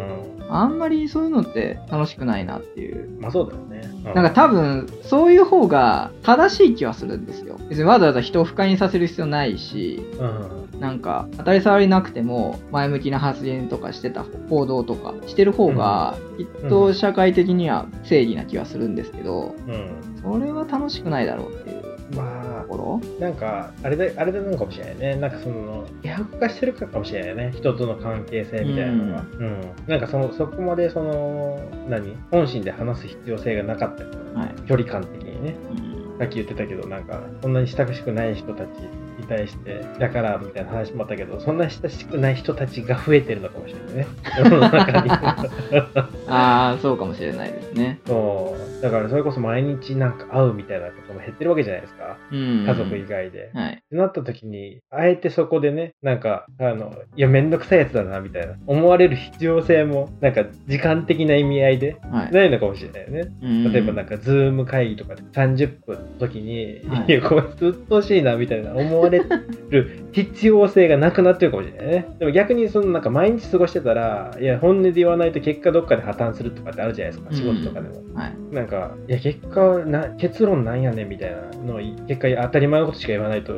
[0.49, 3.17] あんまりそういうのって楽しくないなっていう。
[3.19, 3.80] まあそうだよね。
[4.03, 7.59] うなんか多分、そういう方が正しい気はするんですよ。
[7.69, 10.79] 別にわざわざ人を不快にさせる必要ないし、うん。
[10.79, 19.91] なんか当たり障りなくても前向きな発言とかしてた行動とかしてる方がきっと社会的には正義な気はするんですけど、うん。
[20.23, 23.01] それは楽しくないだろうっていうまところ。
[23.19, 25.15] なんか、あれで、あれでなのかもしれないね。
[25.15, 27.53] なんかその、希薄化してるかもしれないね。
[27.55, 29.25] 人との関係性みたいなのが。
[29.39, 29.61] うん。
[29.87, 32.15] なんかその、そこまでその、何？
[32.31, 34.55] 本心で話す必要性がなかったかはい。
[34.67, 35.55] 距離感的にね。
[35.75, 38.87] うんさっき言ってたけど、なんか、そんなに親しくない人たちに
[39.31, 44.07] 対して、だから、みたいな話もあったけど、そんな親しくない人たちが増えてるのかもしれないね。
[44.37, 45.09] 世の中に。
[46.27, 47.99] ああ、そうかもしれないですね。
[48.05, 48.81] そう。
[48.81, 52.17] だから、それこそ毎日なんか会うみたいなことも減ってるわけじゃないですか。
[52.31, 52.65] うん。
[52.67, 53.51] 家族以外で。
[53.53, 53.73] はい。
[53.73, 62.31] ってなった時に、あえてそこでね、なんか、あの、いや、めんどくさいやつだな、みたいな、思われる必要性も、なんか、時間的な意味合いで、はい。
[62.31, 63.31] ないのかもしれないよね。
[63.41, 69.20] うん例えばなんか、ズーム会議とかで30分の時に、はいこいつ鬱陶しいな、みたいな思われ
[69.69, 72.15] る必要性がなくなってるかもしれないね。
[72.19, 78.01] でも逆に、そのなんか毎日過ごしてたら、いや、本音で言わないと結果どっかで破綻するとかってあるじゃないですか、仕事とかでも。
[78.13, 78.35] はい。
[78.53, 83.53] なんか、いや、結果な、結論なんやねんみたいなのを、結果当たり前のことしか言わないと、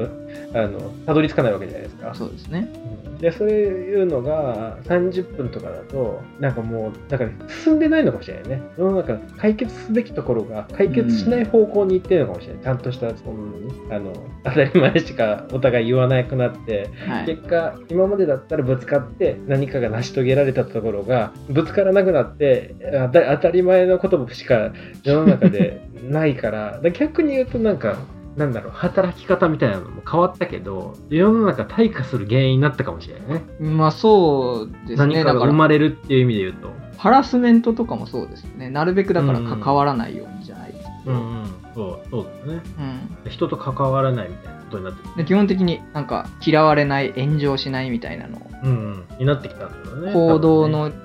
[0.53, 2.13] あの、たどり着かないわけじゃないですか。
[2.13, 2.71] そうですね。
[3.07, 8.61] うんで、そういうのが30分とかだと、なんかもう、だから進んでないのかもしれないね。
[8.77, 12.63] 世の中、解決すべきところが解決しない方向に行ってるのかもしれない。
[12.63, 13.53] ちゃんとした、その、
[13.91, 14.11] あの、
[14.43, 17.25] 当たり前しかお互い言わなくなって、はい。
[17.25, 22.75] 結果今までだったらぶつかって何かが成し遂げられたところがぶつからなくなって
[23.13, 24.71] 当たり前のことしか
[25.03, 27.97] 世の中で ないから逆に言うとなんか
[28.35, 35.13] なんだろう働き方みたいなのも変わったけど世の中退化する原因になったかもしれないねまあそうですね。
[35.15, 38.69] 何かが生まれるっていう意味で言うとハラスメントとかもそうですね。
[38.69, 41.15] なるべくだから関わらないようにじゃないですけど。
[41.15, 42.63] うんうんそうそうだよね
[43.25, 49.17] うん人と関わらないみたいなことになってで基本的になんか嫌われない炎上しないみたいなのをうんうん。
[49.19, 50.13] になってきたんだよね。
[50.13, 50.95] 行動のね。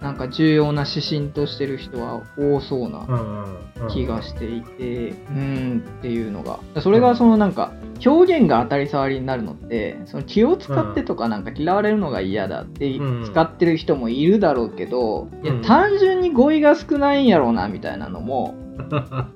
[0.00, 3.44] なんか重要な指針としてる人は多そうなうんうんうん。
[3.44, 6.58] うん気がしていてうーんっていうのが。
[6.80, 7.72] それがそのなんか
[8.04, 13.24] 表現が当たり障りになるのってその気を使ってとかなんか嫌われるのが嫌だってうん。
[13.24, 18.54] 使ってる人もいるだろうけどいやうん単純に語彙が少ないんやろうなみたいなのも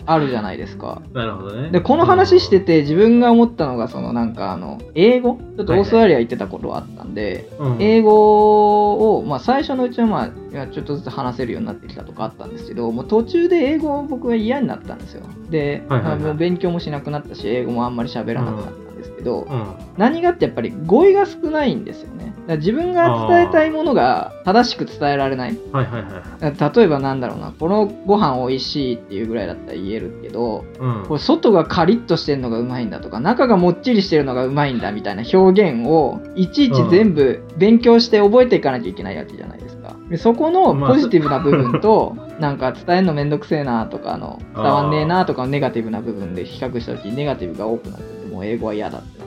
[0.07, 1.03] あるじゃないですか。
[1.13, 1.71] なるほどね。
[1.71, 5.39] でこの話してて自分が思ったのがそのなんかあの英語？
[5.57, 15.23] ちょっとオーストラリア行ってたことあったんで、うん英語を、まあ、最初のうちは、まあ、いやちょっとずつ話せるようになってきたとかあったんですけどもう途中で英語を僕は嫌になったんですよ。
[15.51, 16.19] で、はいはいはい。
[16.21, 19.75] まあもう勉強もしなくなったし英語もあんまり喋らなくなったんですけど、うん。
[19.97, 25.59] 何がってやっぱり語彙が少ないんですよね自分が伝えたいものが正しく伝えられない。
[25.73, 31.05] はいはいはいだから例えばなんだろうなこのご飯美味しいっていうぐらいだったら言えるけどうん。
[31.07, 39.95] これ外がカリッとしてるのがうまいんだとか中がもっちりしてるのがうまいんだみたいな表現をいちいち全部勉強して覚えていかなきゃいけないわけじゃないですか。
[40.09, 49.18] でそこのまあポジティブな部分と なんか伝えるのめんどくせえなとかあの伝わんねえなとかネガティブな部分で比較した時にネガティブが多くなっててもう英語は嫌だって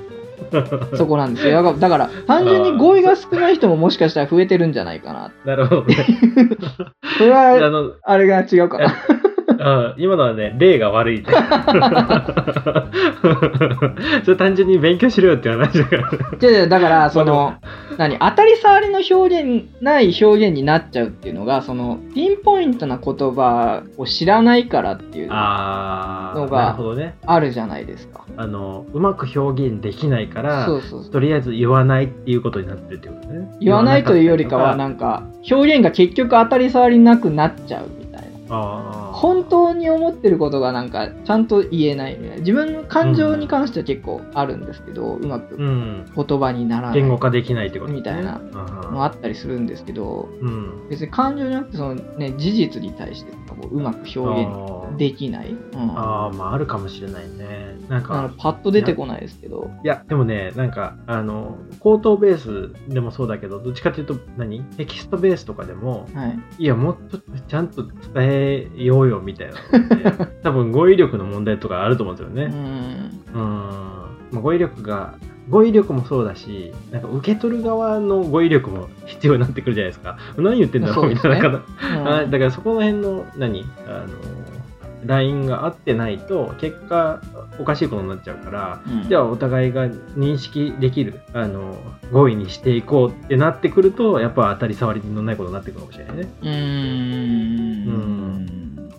[0.96, 1.76] そこなんですよ。
[1.78, 5.96] だから単純に語彙が少ない人ももしかしたら増えてるんじゃないかななるほどね。
[7.18, 8.94] それあはの、あれが違うかな
[9.62, 11.26] あ今のはね、例が悪いね。
[14.26, 16.10] それ単純に勉強しろよって話だから。
[16.42, 17.54] 違う違うだからその
[17.98, 26.78] 何当たり障りの表現ない表現になっちゃうっていうのがそのピンポイントな言葉を知らないからっていうのが
[27.26, 28.26] なるじゃないですか。
[28.38, 33.52] あの、うまく表現できないから、そうそうそうとりあえず言わないっていうことになってるってことね。
[33.60, 38.01] 言わないというよりかはななんか表現が結局当たり障りなくなっちゃう
[38.52, 42.36] 本当に思ってることがなんかちゃんと言えないみたいな。
[42.38, 46.12] 自分の感情に関しては結構あるんですけど、うまくうん。
[46.16, 47.00] 言葉にならない。
[47.00, 47.98] 言語化できないってことね。
[47.98, 48.42] みたいな。
[48.54, 50.90] あのあったりするんですけどーうん。
[50.90, 57.61] 別に感情じゃなくてその、ね、事実に対してとかもうまく表現できない、うん、ああ、まああるかもしれないね。
[57.92, 69.56] なんだかパッと出てこないですけどいや、でもね、なんか、あの、口頭ベースでもそうだけど、どっちかというと何、テキストベースとかでも、はいいや、もっとちゃんと伝えようよみたいな。
[70.42, 72.46] 多分語彙力の問題とかあると思うんですようね。
[72.46, 73.42] んうん。
[74.32, 75.16] まあ、語彙力が、
[75.50, 80.18] 語彙力もそうだし、なんか受け取る側の語彙力も必要になってくるじゃないですか。
[80.38, 81.40] 何言ってんだろそうみたいな。
[81.42, 81.66] なんか
[82.06, 83.66] あうんだからそこの辺の何？
[83.86, 84.61] あの
[85.06, 87.22] ラインが合ってないと結果
[87.60, 89.10] おかしいことになっちゃうから、うん。
[89.10, 91.76] じゃあお互いが認識できるあの
[92.12, 96.28] 合意にしていこうってなってくるとやっぱ当たり障りのないことになってくるかもしれないね。
[96.42, 96.52] うーん。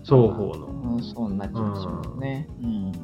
[0.05, 2.95] 双方の、うんそうなっちゃいますね、うん、うん、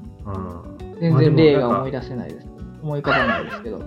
[1.00, 2.46] 全然例が思い出せないです。
[2.82, 3.82] 思い浮かばないですけど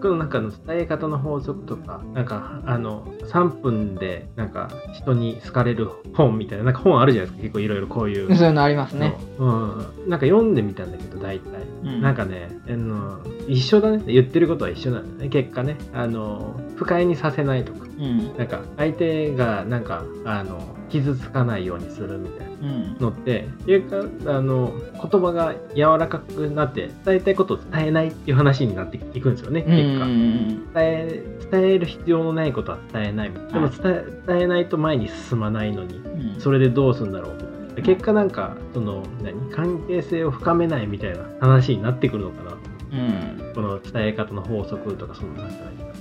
[0.00, 7.42] このなんかの伝え方の法則とかなんかあの3分でなんか人に好かれる本みたいななんか本あるじゃないですか。
[7.42, 8.34] 結構いろいろこういう。
[8.36, 9.44] そういうのありますね、う。
[9.44, 12.00] ん、なんか読んでみたんだけど大体、うん。
[12.00, 14.02] なんかねあの一緒だね。
[14.06, 17.86] 言ってることは一緒なんだね結果ねあの不快にさせないとか。
[17.98, 18.36] うん。
[18.36, 22.52] なんか相手がなんかあの傷つかないようにするみたいな。
[22.60, 22.96] うん。
[22.98, 33.32] のっていうかあの言葉が柔らかくなって伝えたいことを伝えないっていう話になっていくんですよねうん結果、伝え伝える必要のないことは伝えない。
[33.32, 36.40] でも伝え伝えないと前に進まないのにうん。
[36.40, 37.74] それでどうするんだろう。
[37.76, 39.50] で結果なんかその何？
[39.50, 42.56] 関係性を深めないみたいな話になってくるのかな。
[42.90, 43.52] うん。
[43.54, 45.54] この伝え方の法則とかそのなんか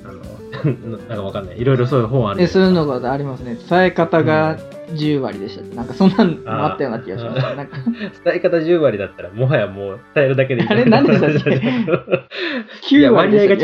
[0.08, 1.60] あの なんかわかんない。
[1.62, 2.42] いろいろそういう本ある。
[2.42, 3.58] えそういうのがありますね。
[3.70, 4.58] 伝え方が
[4.94, 5.62] 10割でした。
[5.62, 7.42] ってなんかそんなのもあったような気がします。
[7.56, 7.78] なんか。
[8.24, 10.70] 伝え方10割だったらもはやもう伝えるだけでいい。
[10.70, 11.50] あれ何でしたっけ？
[11.56, 13.58] い9や割でしたっ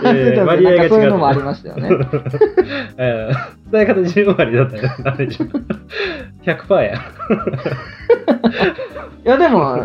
[0.00, 0.40] け？
[0.40, 0.88] 割合が違う。
[0.90, 1.88] そういうのもありましたよね。
[1.88, 1.98] う ん
[3.70, 5.46] 伝え方10割だったら何でしょ
[6.44, 6.94] 100%や。
[9.24, 9.76] いやでも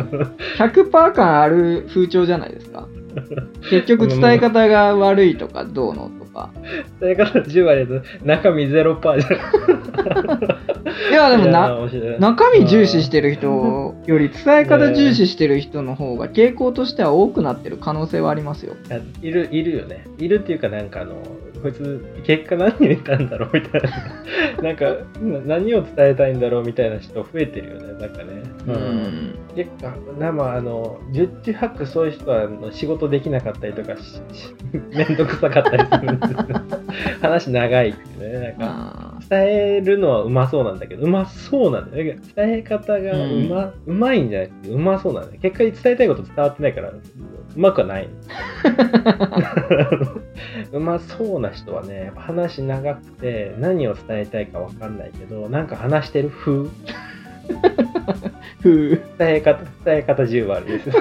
[0.57, 2.87] 100%感ある風潮じゃないですか
[3.69, 6.49] 結局伝え方が悪いとかどうのとか。
[6.99, 9.33] 伝え方10割だと中身0%じゃん。
[11.11, 11.77] いやでもな
[12.19, 18.75] 中身重視してる人より伝え方重視してる人の方が傾向としては多くなってる可能性はありますよ。
[19.21, 20.05] いるいるよね。
[20.17, 21.13] いるっていうかなんかあの
[21.63, 23.89] こいつ結果何言ったんだろうみたいな。
[24.61, 24.85] なんか
[25.21, 28.43] な何を伝えたいんだろうみたいな人増えてるよねなんかね。
[28.67, 29.35] うん。
[29.55, 33.95] 結構なまああの十中八九そういう人はあの仕事できなかったりとか
[34.91, 36.37] 面倒 くさかったりするんですよ。
[37.21, 38.57] 話長いってねなんか。
[38.59, 39.41] あ伝
[39.77, 42.19] えるのはうまそうなんだけどうまそうなんだよね。
[42.35, 45.39] 伝え方がうま,、うまいんじゃなくてうまそうなんだよ。
[45.41, 46.91] 結果に伝えたいこと伝わってないから
[47.55, 48.09] うまくはない。
[50.71, 56.69] う まそうな人はね話長くて何を伝えたいか分かんないけどなんか話してる風。
[58.63, 60.89] 伝え方伝え方10割です。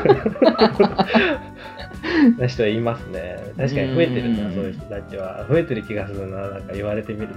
[2.38, 3.36] な人はいますね。
[3.56, 4.52] 確かに増えてるうなん。
[4.52, 5.46] そういう人たちは。
[5.48, 7.34] 増えてる気がするななんか言われてみると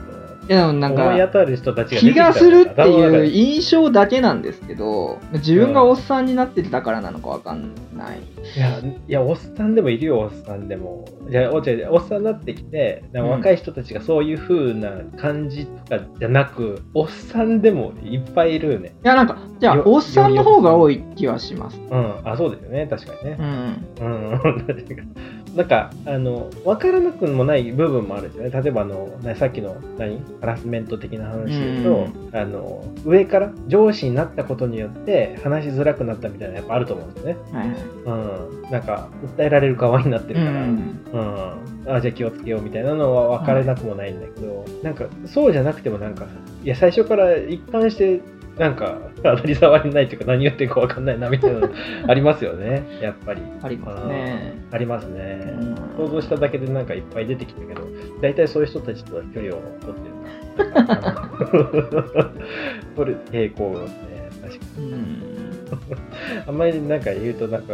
[0.47, 8.19] いやでもなんか思い当たる人たちが気がするっていうで印象だけなんですけど自分がおっさんになってたからなのかわかんない。
[8.55, 11.05] いや、いや、おっさんでもいるよ、おっさんでも。
[11.29, 18.93] じゃあ、おっさんになってきて、若い人たちがそういう風な感じとかじゃなく、おっさんでもいっぱいいるよね。
[19.03, 21.79] いやなんかじゃあよおっさんの方が多い気はします。
[21.79, 23.37] うん、あ、そうですよね、確かにね。
[23.39, 23.43] う。
[23.43, 23.85] ん。
[23.99, 24.35] うん、
[25.55, 28.61] なんか、あの、わからなくもない部分もあるんですよね。
[28.61, 30.21] 例えば、あの、なさっきの、何？
[30.45, 31.83] ハラスメント的な話で言う
[32.31, 37.37] と、あの、上から上司になったことによって話しづらくなったみたいなのやっぱあると思うんですよね。
[37.51, 37.77] はいはい
[38.61, 38.71] うん。
[38.71, 40.51] なんか、訴えられる側になってるから。
[40.51, 46.25] うんうん、あじゃあ気をつけようみたいなのは分かれなくもないんだけど、なんかそうじゃなくてもなんか
[46.63, 48.21] いや最初から一貫して
[48.57, 51.69] なんか当たり障りないっていうか何言ってるか分かんないなみたいなの
[52.07, 53.41] ありますよねやっぱり。
[53.61, 54.53] ありますね。
[54.71, 55.75] ありますね、うん。
[55.97, 57.81] 想像しただけでなんかいっぱい出てきたけど
[58.21, 60.15] 大体そういう人たちとは距離を取ってる。
[62.95, 63.89] 取る傾向がね
[64.41, 64.91] 確かに。
[64.91, 65.44] うん
[66.47, 67.73] あんまりなんか言うとなんか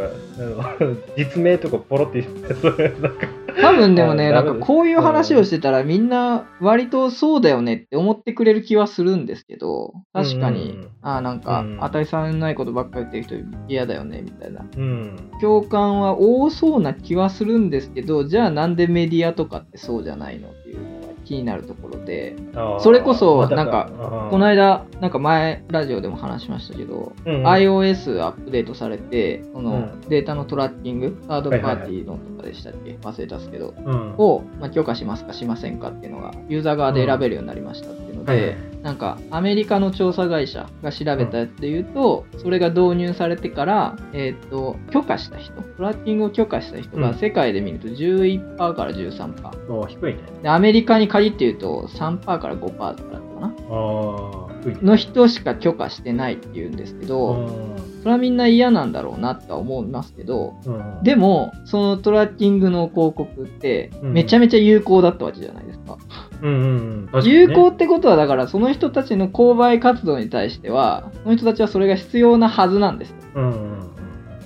[1.17, 3.27] 実名とかポロって言ってそれなんか。
[3.59, 10.89] 多分でもね、なんかこういう話をしてたらみんな割とそうだよねって思ってくれる気はするんですけど、確かに、うんうんうん。
[11.01, 11.79] ああ、なんかうん。
[11.81, 14.65] 当たり障りのないことばっかり言ってる人嫌だよねみたいな。
[14.75, 15.15] うん。
[15.41, 22.35] 共感は多そうな気はするんですけど、じゃあなんでメディアとかってそうじゃないのっていう気になるところで、
[22.79, 23.89] それこそなんか
[24.29, 27.47] この間、なんか前ラジオでも話しましたけど、うんうん。
[27.47, 30.01] iOS アップデートされて、そのうん。
[30.09, 32.97] データのトラッキング、サードパーティーのとかでしたっけ？
[33.01, 34.15] 忘れたっすけど、うん。
[34.17, 47.01] を、まあ、許可しますかしませんかっていうのがユーザー側で選べるようになりましたってので、なんかアメリカの調査会社が調べたやつで言うと、それが導入されてから、えー、と許可した人トラッキングを許可した人うん。
[47.01, 50.19] が世界で見ると11%から13%、お低いね。
[50.41, 53.47] でアメリカに限って言うと3%から5%だったかな。
[53.47, 54.79] ああ低いね。
[54.81, 61.03] の人しか許可してないっていうんですけど、それはみんな嫌なんだろうなとは思いますけどうん。
[61.03, 64.13] でもそのトラッキングの広告ってうん。
[64.13, 65.97] めちゃめちゃ有効だったわけじゃないですか。
[66.41, 73.15] うんうん有効ってことはだからその人たちの購買活動に対してはその人たちはそれが必要なはずなんです。
[73.35, 73.91] うんうん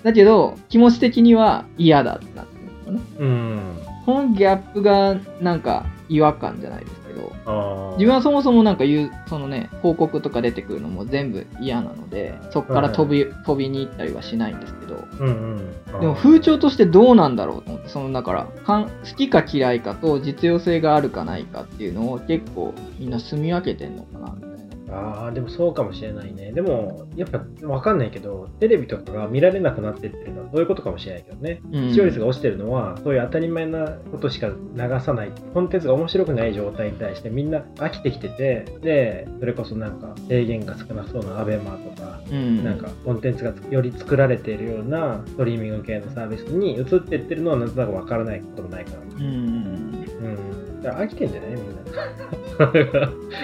[0.03, 3.27] だけど気持ち的には嫌だってなってるんですよねうん。
[3.27, 3.79] うん。
[4.05, 7.95] このギャップがなんか違和感じゃないですけど。
[7.97, 15.07] 自分はそもそもなんか言うそのね広告とか出てくるのも全部嫌なのでそこから飛び,、飛びに行ったりはしないんですけど。
[15.19, 15.99] うんうん。
[16.01, 24.54] でも風潮としてどうなんだろうと思ってそのだから好きか嫌いかと実用性があるかないかっていうのを結構みんな住み分けてんのかなみたいな。
[24.95, 26.51] ああでもそうかもしれないね。
[26.51, 31.61] でもやっぱわかんないけどテレビとかが見られなくなってってるのはそういうことかもしれないけどね。
[31.71, 31.89] うん。
[31.89, 35.31] 視聴率が落ちてるのはそういう当たり前なことしか流さない。
[35.53, 42.63] コンテンツが面白くない状態に対してみんな飽きてきててでそれこそなんか制限が少なそうなアベマとかうん。
[42.63, 49.23] なんかコンテンツがより作られているようなストリーミング系のサービスに移っていってるのはなんとなくわからないこともないかなうん。
[49.23, 50.81] うん。
[50.81, 51.51] だから飽きてんじゃない？
[51.51, 52.44] みんな。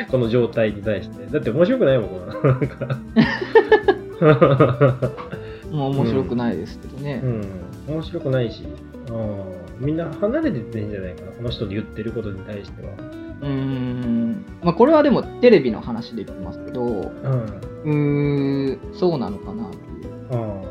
[0.09, 1.25] この状態に対して。
[1.27, 2.97] だって面白くないもん、このなんか。
[5.71, 7.27] もう面白くないですけどねう。
[7.27, 7.41] ん。
[7.87, 8.63] 面白くないし、
[9.09, 12.91] うん、みんな離れてってんじゃないかな、この人の言ってることに対しては。
[13.41, 14.45] うーん。
[14.63, 17.11] まあこれはでもテレビの話で言ってますけど、う
[17.85, 17.93] うん。
[18.69, 19.85] ーん、そうなのかなっていう。
[20.31, 20.61] うん。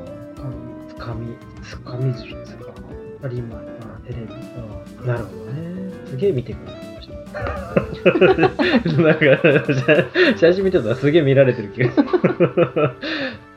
[0.88, 2.72] つかみ、つかみ術が
[3.20, 3.58] 当たり前。
[3.58, 3.62] あ
[4.06, 4.34] テレビ。
[5.00, 5.06] うん。
[5.06, 5.92] なるほどね。
[6.06, 6.72] すげえ見てくる。
[7.32, 9.22] なんか
[10.34, 12.08] 写写真見てたらすげえ見られてる気がする。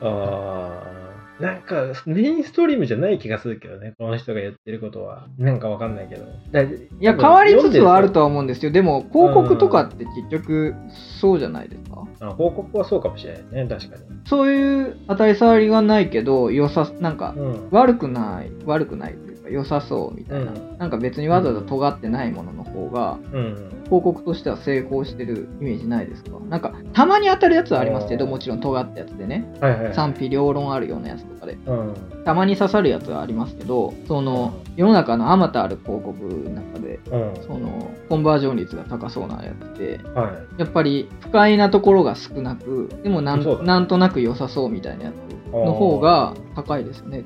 [0.02, 0.94] ああ。
[1.40, 5.26] なんかメインストリームじゃない気がするけどね、この人が言ってることは。
[5.36, 6.24] なんかわかんないけど。
[6.52, 8.70] だいいや、変わりつつはあるとは思うんですよ。
[8.70, 10.74] でも、広告とかって結局、
[11.20, 12.06] そうじゃないですか。
[12.20, 14.02] あ報告はそうかもしれないね、確かに。
[14.26, 17.68] そういう当たり障りがないけど、良さ、なんか、うん。
[17.72, 20.52] 悪くない、悪くないというか、良さそうみたいな。
[20.52, 23.54] うんなんか別にわざわざ尖ってないものの方が、うん。
[23.84, 26.30] 広告としては成功してるイメージないですか？
[26.50, 29.50] なんか、たまに当たるやつはありますけど、もちろん尖ったやつでね。
[29.60, 29.94] はいはい、はい。
[29.94, 31.56] 賛否両論あるようなやつとかで。
[31.64, 31.94] うん。
[32.24, 37.42] たまに刺さるやつはありますけど、その、世の中のあまたある広告の中で、うん。
[37.46, 40.28] その、コンバージョン率が高そうなやつって、は
[40.58, 40.60] い。
[40.60, 47.22] やっぱり不快なところが少なく、でもなんなんとなく良さそうみたいなやつの方が高いですよね、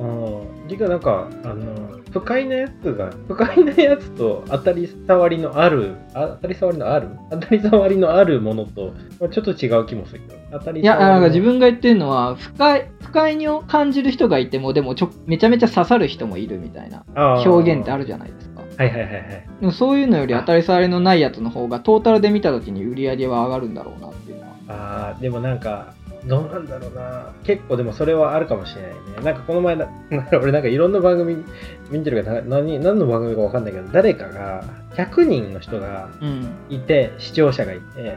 [0.00, 0.68] コンバージョンうん。
[0.68, 1.00] てかなん。
[1.00, 11.20] か、あの、不快なやつが、不快なやつと当たり障りのある、あ当たり障りのある当たり障りのあるものと、まあちょっと違う気もするけど、当たりいや、なん。
[11.22, 17.04] か自分が言ってるのは、不快、不快に感じる人がいても、でもちょめちゃめちゃ刺さる人もいるみたいな
[17.44, 18.00] 表現ってある。
[18.02, 18.60] るじゃないですか。
[18.78, 19.22] はいはいはいはい。
[19.60, 23.74] でもそういうのより当たり障りのないやつの方が、トータルで見た時に売り上げは上がるん。
[23.74, 24.48] だろうなっていうのは。
[24.68, 25.60] ああ、でもなん。
[25.60, 25.92] か、
[26.26, 27.32] どうなんだろうな。
[27.44, 28.96] 結構でもそれはあるかもしれないね。
[29.24, 29.88] なんかこの前な、
[30.40, 31.44] 俺なんかいろんな番組
[31.90, 34.64] 見てるけど、何何の番組かわかんないけど、誰かが、
[34.94, 36.56] 100人の人がうん。
[36.68, 38.16] いて、視聴者がいて、はい。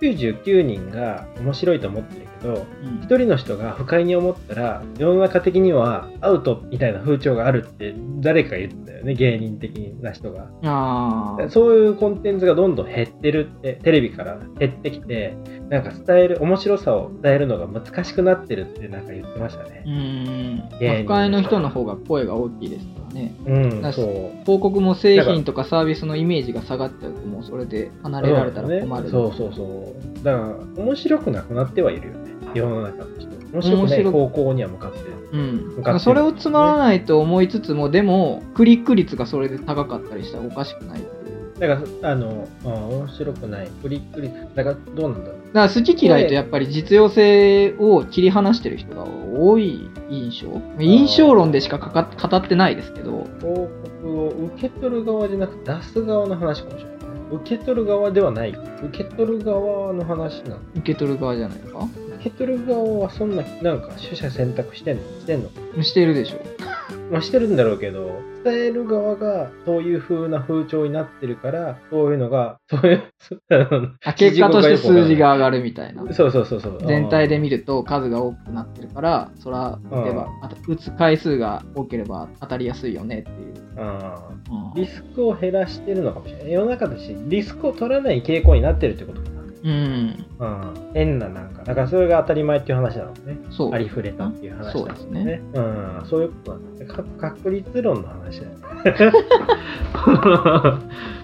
[0.00, 10.48] 99人が面白いと思ってるけど、うん一人の人が不快に思ったら世の中的にはアウトみたいな風潮があるって誰かが言ってたよね芸人的な人が。
[11.50, 15.36] そういうコンテンツがどんどん減ってるってテレビから減ってきて
[15.68, 23.34] なんか伝える面白さを伝えるのが難しくなってるってなんか言ってましたうね不快の人の方が声が大きいですね。
[23.46, 24.06] うんそう。
[24.44, 29.10] 広告も製品とかサービスのイメージが下がっちゃうと、もうそれで離れられたら困る。
[29.10, 30.24] そうそうそう。
[30.24, 30.38] だか
[30.76, 32.32] ら面白くなくなってはいるよね。
[32.54, 34.98] 世の中の人面白くない方向には向かって。
[34.98, 36.00] るうん。
[36.00, 41.00] それをつまらないと思いつつも、でも、クリック率がそれで高かったりしたらおかしくない。
[41.58, 45.40] だからあのあ面白くないクリックリだからどうなんだろう。
[45.54, 50.60] だから好き嫌いとやっぱり実用性を切り離してる人が多い印象？
[50.80, 53.68] 印象論でしかかか語ってないですけど、広
[54.02, 56.94] 告を受け取る側じゃなくて出す側の話かもしれない。
[57.32, 58.50] 受け取る側ではない。
[58.50, 60.60] 受け取る側の話なの。
[60.76, 61.88] 受け取る側じゃないですか？
[62.16, 65.02] 受け取る側はそんななんか取捨選択してんの？
[65.20, 65.82] してんの？
[65.82, 66.38] してるでしょ。
[67.10, 73.02] まあ、してるんだろうけど、伝える側がそういう風な風潮になってるから、そういうのが、そういう、
[74.04, 76.02] あ結果として数字が上がるみたいな。
[76.12, 76.78] そうそうそうそう。
[76.86, 83.54] 全体で見ると数が多くなってるから、そら、例えば、あと打つ回数が多ければ当たりやすいよねっていう。
[84.76, 86.52] リスクを減らしてるのかもしれない。
[86.52, 89.33] 世の中としてリスクを取らない傾向になってるってことか
[89.64, 90.46] うん、な。
[90.46, 90.90] うん。
[90.92, 93.38] 変ななんか、だからそれが当たり前っていう話なのね。
[93.50, 93.72] そう。
[93.72, 95.42] ありふれたっていう話そうですねね。
[95.54, 96.84] うん、そういうことなんだ
[97.18, 99.24] 確率論の話だよね。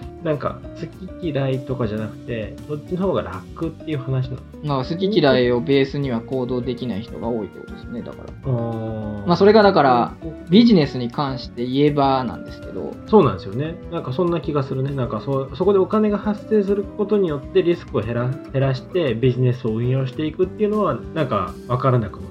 [0.23, 4.41] なんか、好き嫌いとかじゃなくて、そっちの方が楽っていう話なの？
[4.63, 8.51] まあ、好き嫌いをベースには行動できない人が多いってことですね、だから。
[8.51, 10.13] ままあ、それがだから、
[10.49, 13.75] ビジネスに関して言えばなんですけど、そうなんですよね。
[13.91, 14.91] なんかそんな気がするね。
[14.91, 22.29] なんかそそこでお金が発生することによってリスクを減ら減らしてビジネスを運用していくっていうのはなんか分からなくも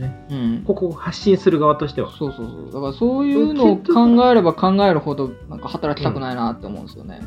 [0.00, 0.26] ね。
[0.30, 0.64] うん。
[0.66, 2.10] ここを発信する側としては。
[2.10, 2.72] そうそうそう。
[2.72, 7.20] だからそういうのを考えれば考えるほど、なんか働きたくないなって思うんですよね。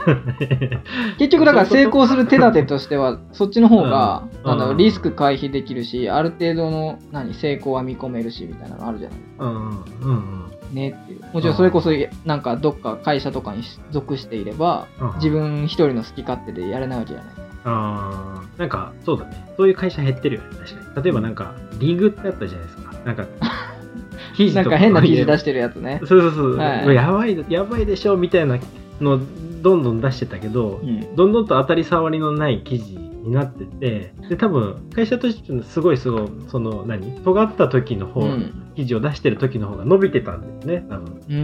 [1.18, 11.20] 結局だから成功する手立てとしては、そっちの方が、うんリスク回避できるし、ある程度の何成功は見込めるしみたいなのあるじゃないうんうんうんねっていう。
[11.32, 11.90] もちろんそれこそ、
[12.24, 15.14] なんかどっか会社とかに属していれば、うん。
[15.16, 17.34] 自分一人の好き勝手でやれないわけじゃない。
[17.64, 19.52] あーなんかそうだね。
[19.56, 20.48] そういう会社減ってるよね。
[20.58, 21.04] 確かに。
[21.04, 22.92] 例えばなんかリーグってあったじゃないですか。
[23.04, 23.26] なんか
[24.36, 26.00] 記事となんか変な記事出ししてるやつね。
[26.04, 26.56] そうそうそう。
[26.56, 28.58] はいやばいやばいでしょみたいな
[29.00, 29.20] の
[29.62, 31.16] どんどん出してたけど、うん。
[31.16, 41.16] どんどんと当たり障りのない記事になってて、で、多分、会社としてのすごいすごい、その、何尖った時の方、うん記事を出してる時の方が伸びてたんですね、多分。
[41.16, 41.34] うー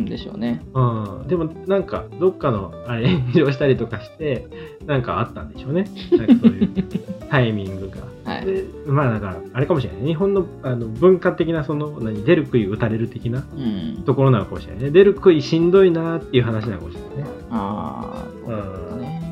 [0.00, 0.60] んでしょうね。
[0.74, 1.28] うん。
[1.28, 4.46] でも、なんか、どっかの、あれ、 炎上したりとかして、
[4.84, 5.86] なんかあったんでしょうね。
[6.10, 6.70] なんかそういう
[7.30, 8.30] タイミングが。
[8.30, 8.44] はい。
[8.44, 10.06] で、まあだから、あれかもしれない。
[10.06, 14.02] 日本のあの文化的な、その、何、出る杭打たれる的なうん。
[14.04, 14.90] ところなのかもしれないね。
[14.90, 17.38] 出る杭しんどいなっていう話なのかもしれないね。
[17.50, 19.22] ああ、そうだね。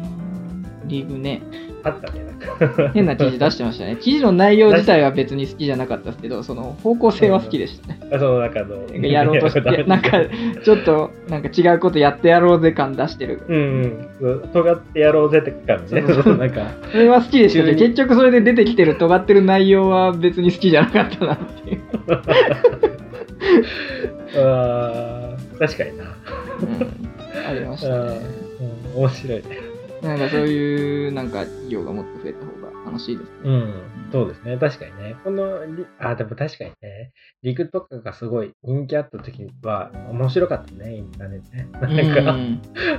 [0.86, 1.42] リーグね、
[1.84, 2.22] あったね。
[2.94, 3.96] 変な記事出してましたね。
[3.96, 7.98] 記事の内容自体は別に好きじゃなかったですけど、その方向性は好きでしたね。
[8.12, 8.76] あその中の。
[8.76, 10.10] なんかやろうとして、なんか
[10.64, 13.42] ちょっとなんか違うことやってやろうぜ感出してる。
[13.48, 16.02] うんうん尖ってやろうぜって感じね。
[16.02, 21.80] そうそうなんか、それは好きでしたけど、急に結局それで出てきてる尖ってる内容は別に好きじゃなかったなっていう。
[24.36, 26.04] あー確かにな。
[26.04, 28.10] うん、ありましたあね。
[28.10, 29.42] ーうん面白いね。
[30.02, 33.36] なんかそういうなんか企業がもっと増えた方が楽しいですね。
[33.44, 34.58] うん、そうですね。
[34.58, 35.16] 確かにね。
[35.22, 42.02] このリ、あ、でも確かにね、リグとかがすごい人気あった時は面白かったね、インターネットね。
[42.04, 42.32] なんか、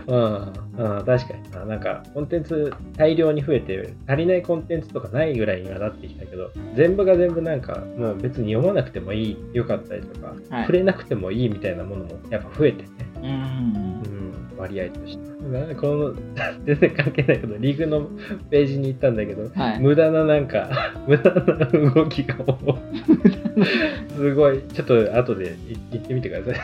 [0.08, 0.54] うん、
[0.98, 1.66] うん、確かにな。
[1.66, 12.90] なんか、コンテンツ大量に増えて、足りないコンテンツとかないぐらいにはなってきたけど、全部が全部なんか、もう別に読まなくてもいい、よかったりとか、はい触れなくてもいいみたいなものもやっぱ増えてね。
[13.22, 14.13] うん。
[14.68, 15.34] うん、割合として。
[15.44, 16.14] なこの、
[16.66, 18.10] 全然関係ないけど、リーグの
[18.50, 19.80] ページに行ったんだけど、はい。
[19.80, 20.70] 無駄ななんか、
[21.08, 22.80] 無駄な動きがも
[23.58, 23.66] う、
[24.16, 25.56] すごい、ちょっと後で
[25.92, 26.62] 行ってみてください。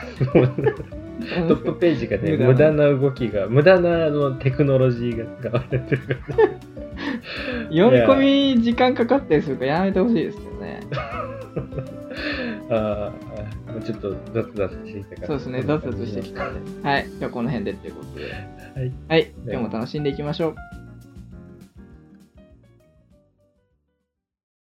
[1.46, 6.20] トップページがね、無無駄な動きが、無駄なあのテクノロジーが使われてるから。
[7.70, 10.80] 読み込み時間かかったりするからやめてほしいですけどね。
[12.70, 13.29] ああ、
[13.80, 15.26] ちょっと雑々してきたから。
[15.26, 16.88] そうですね、雑々してきたんで。
[16.88, 17.06] はい。
[17.18, 18.24] じゃあこの辺でっていうことで。
[18.24, 18.92] はい。
[19.08, 19.32] はい。
[19.44, 20.79] 今日も楽しんでいきましょう。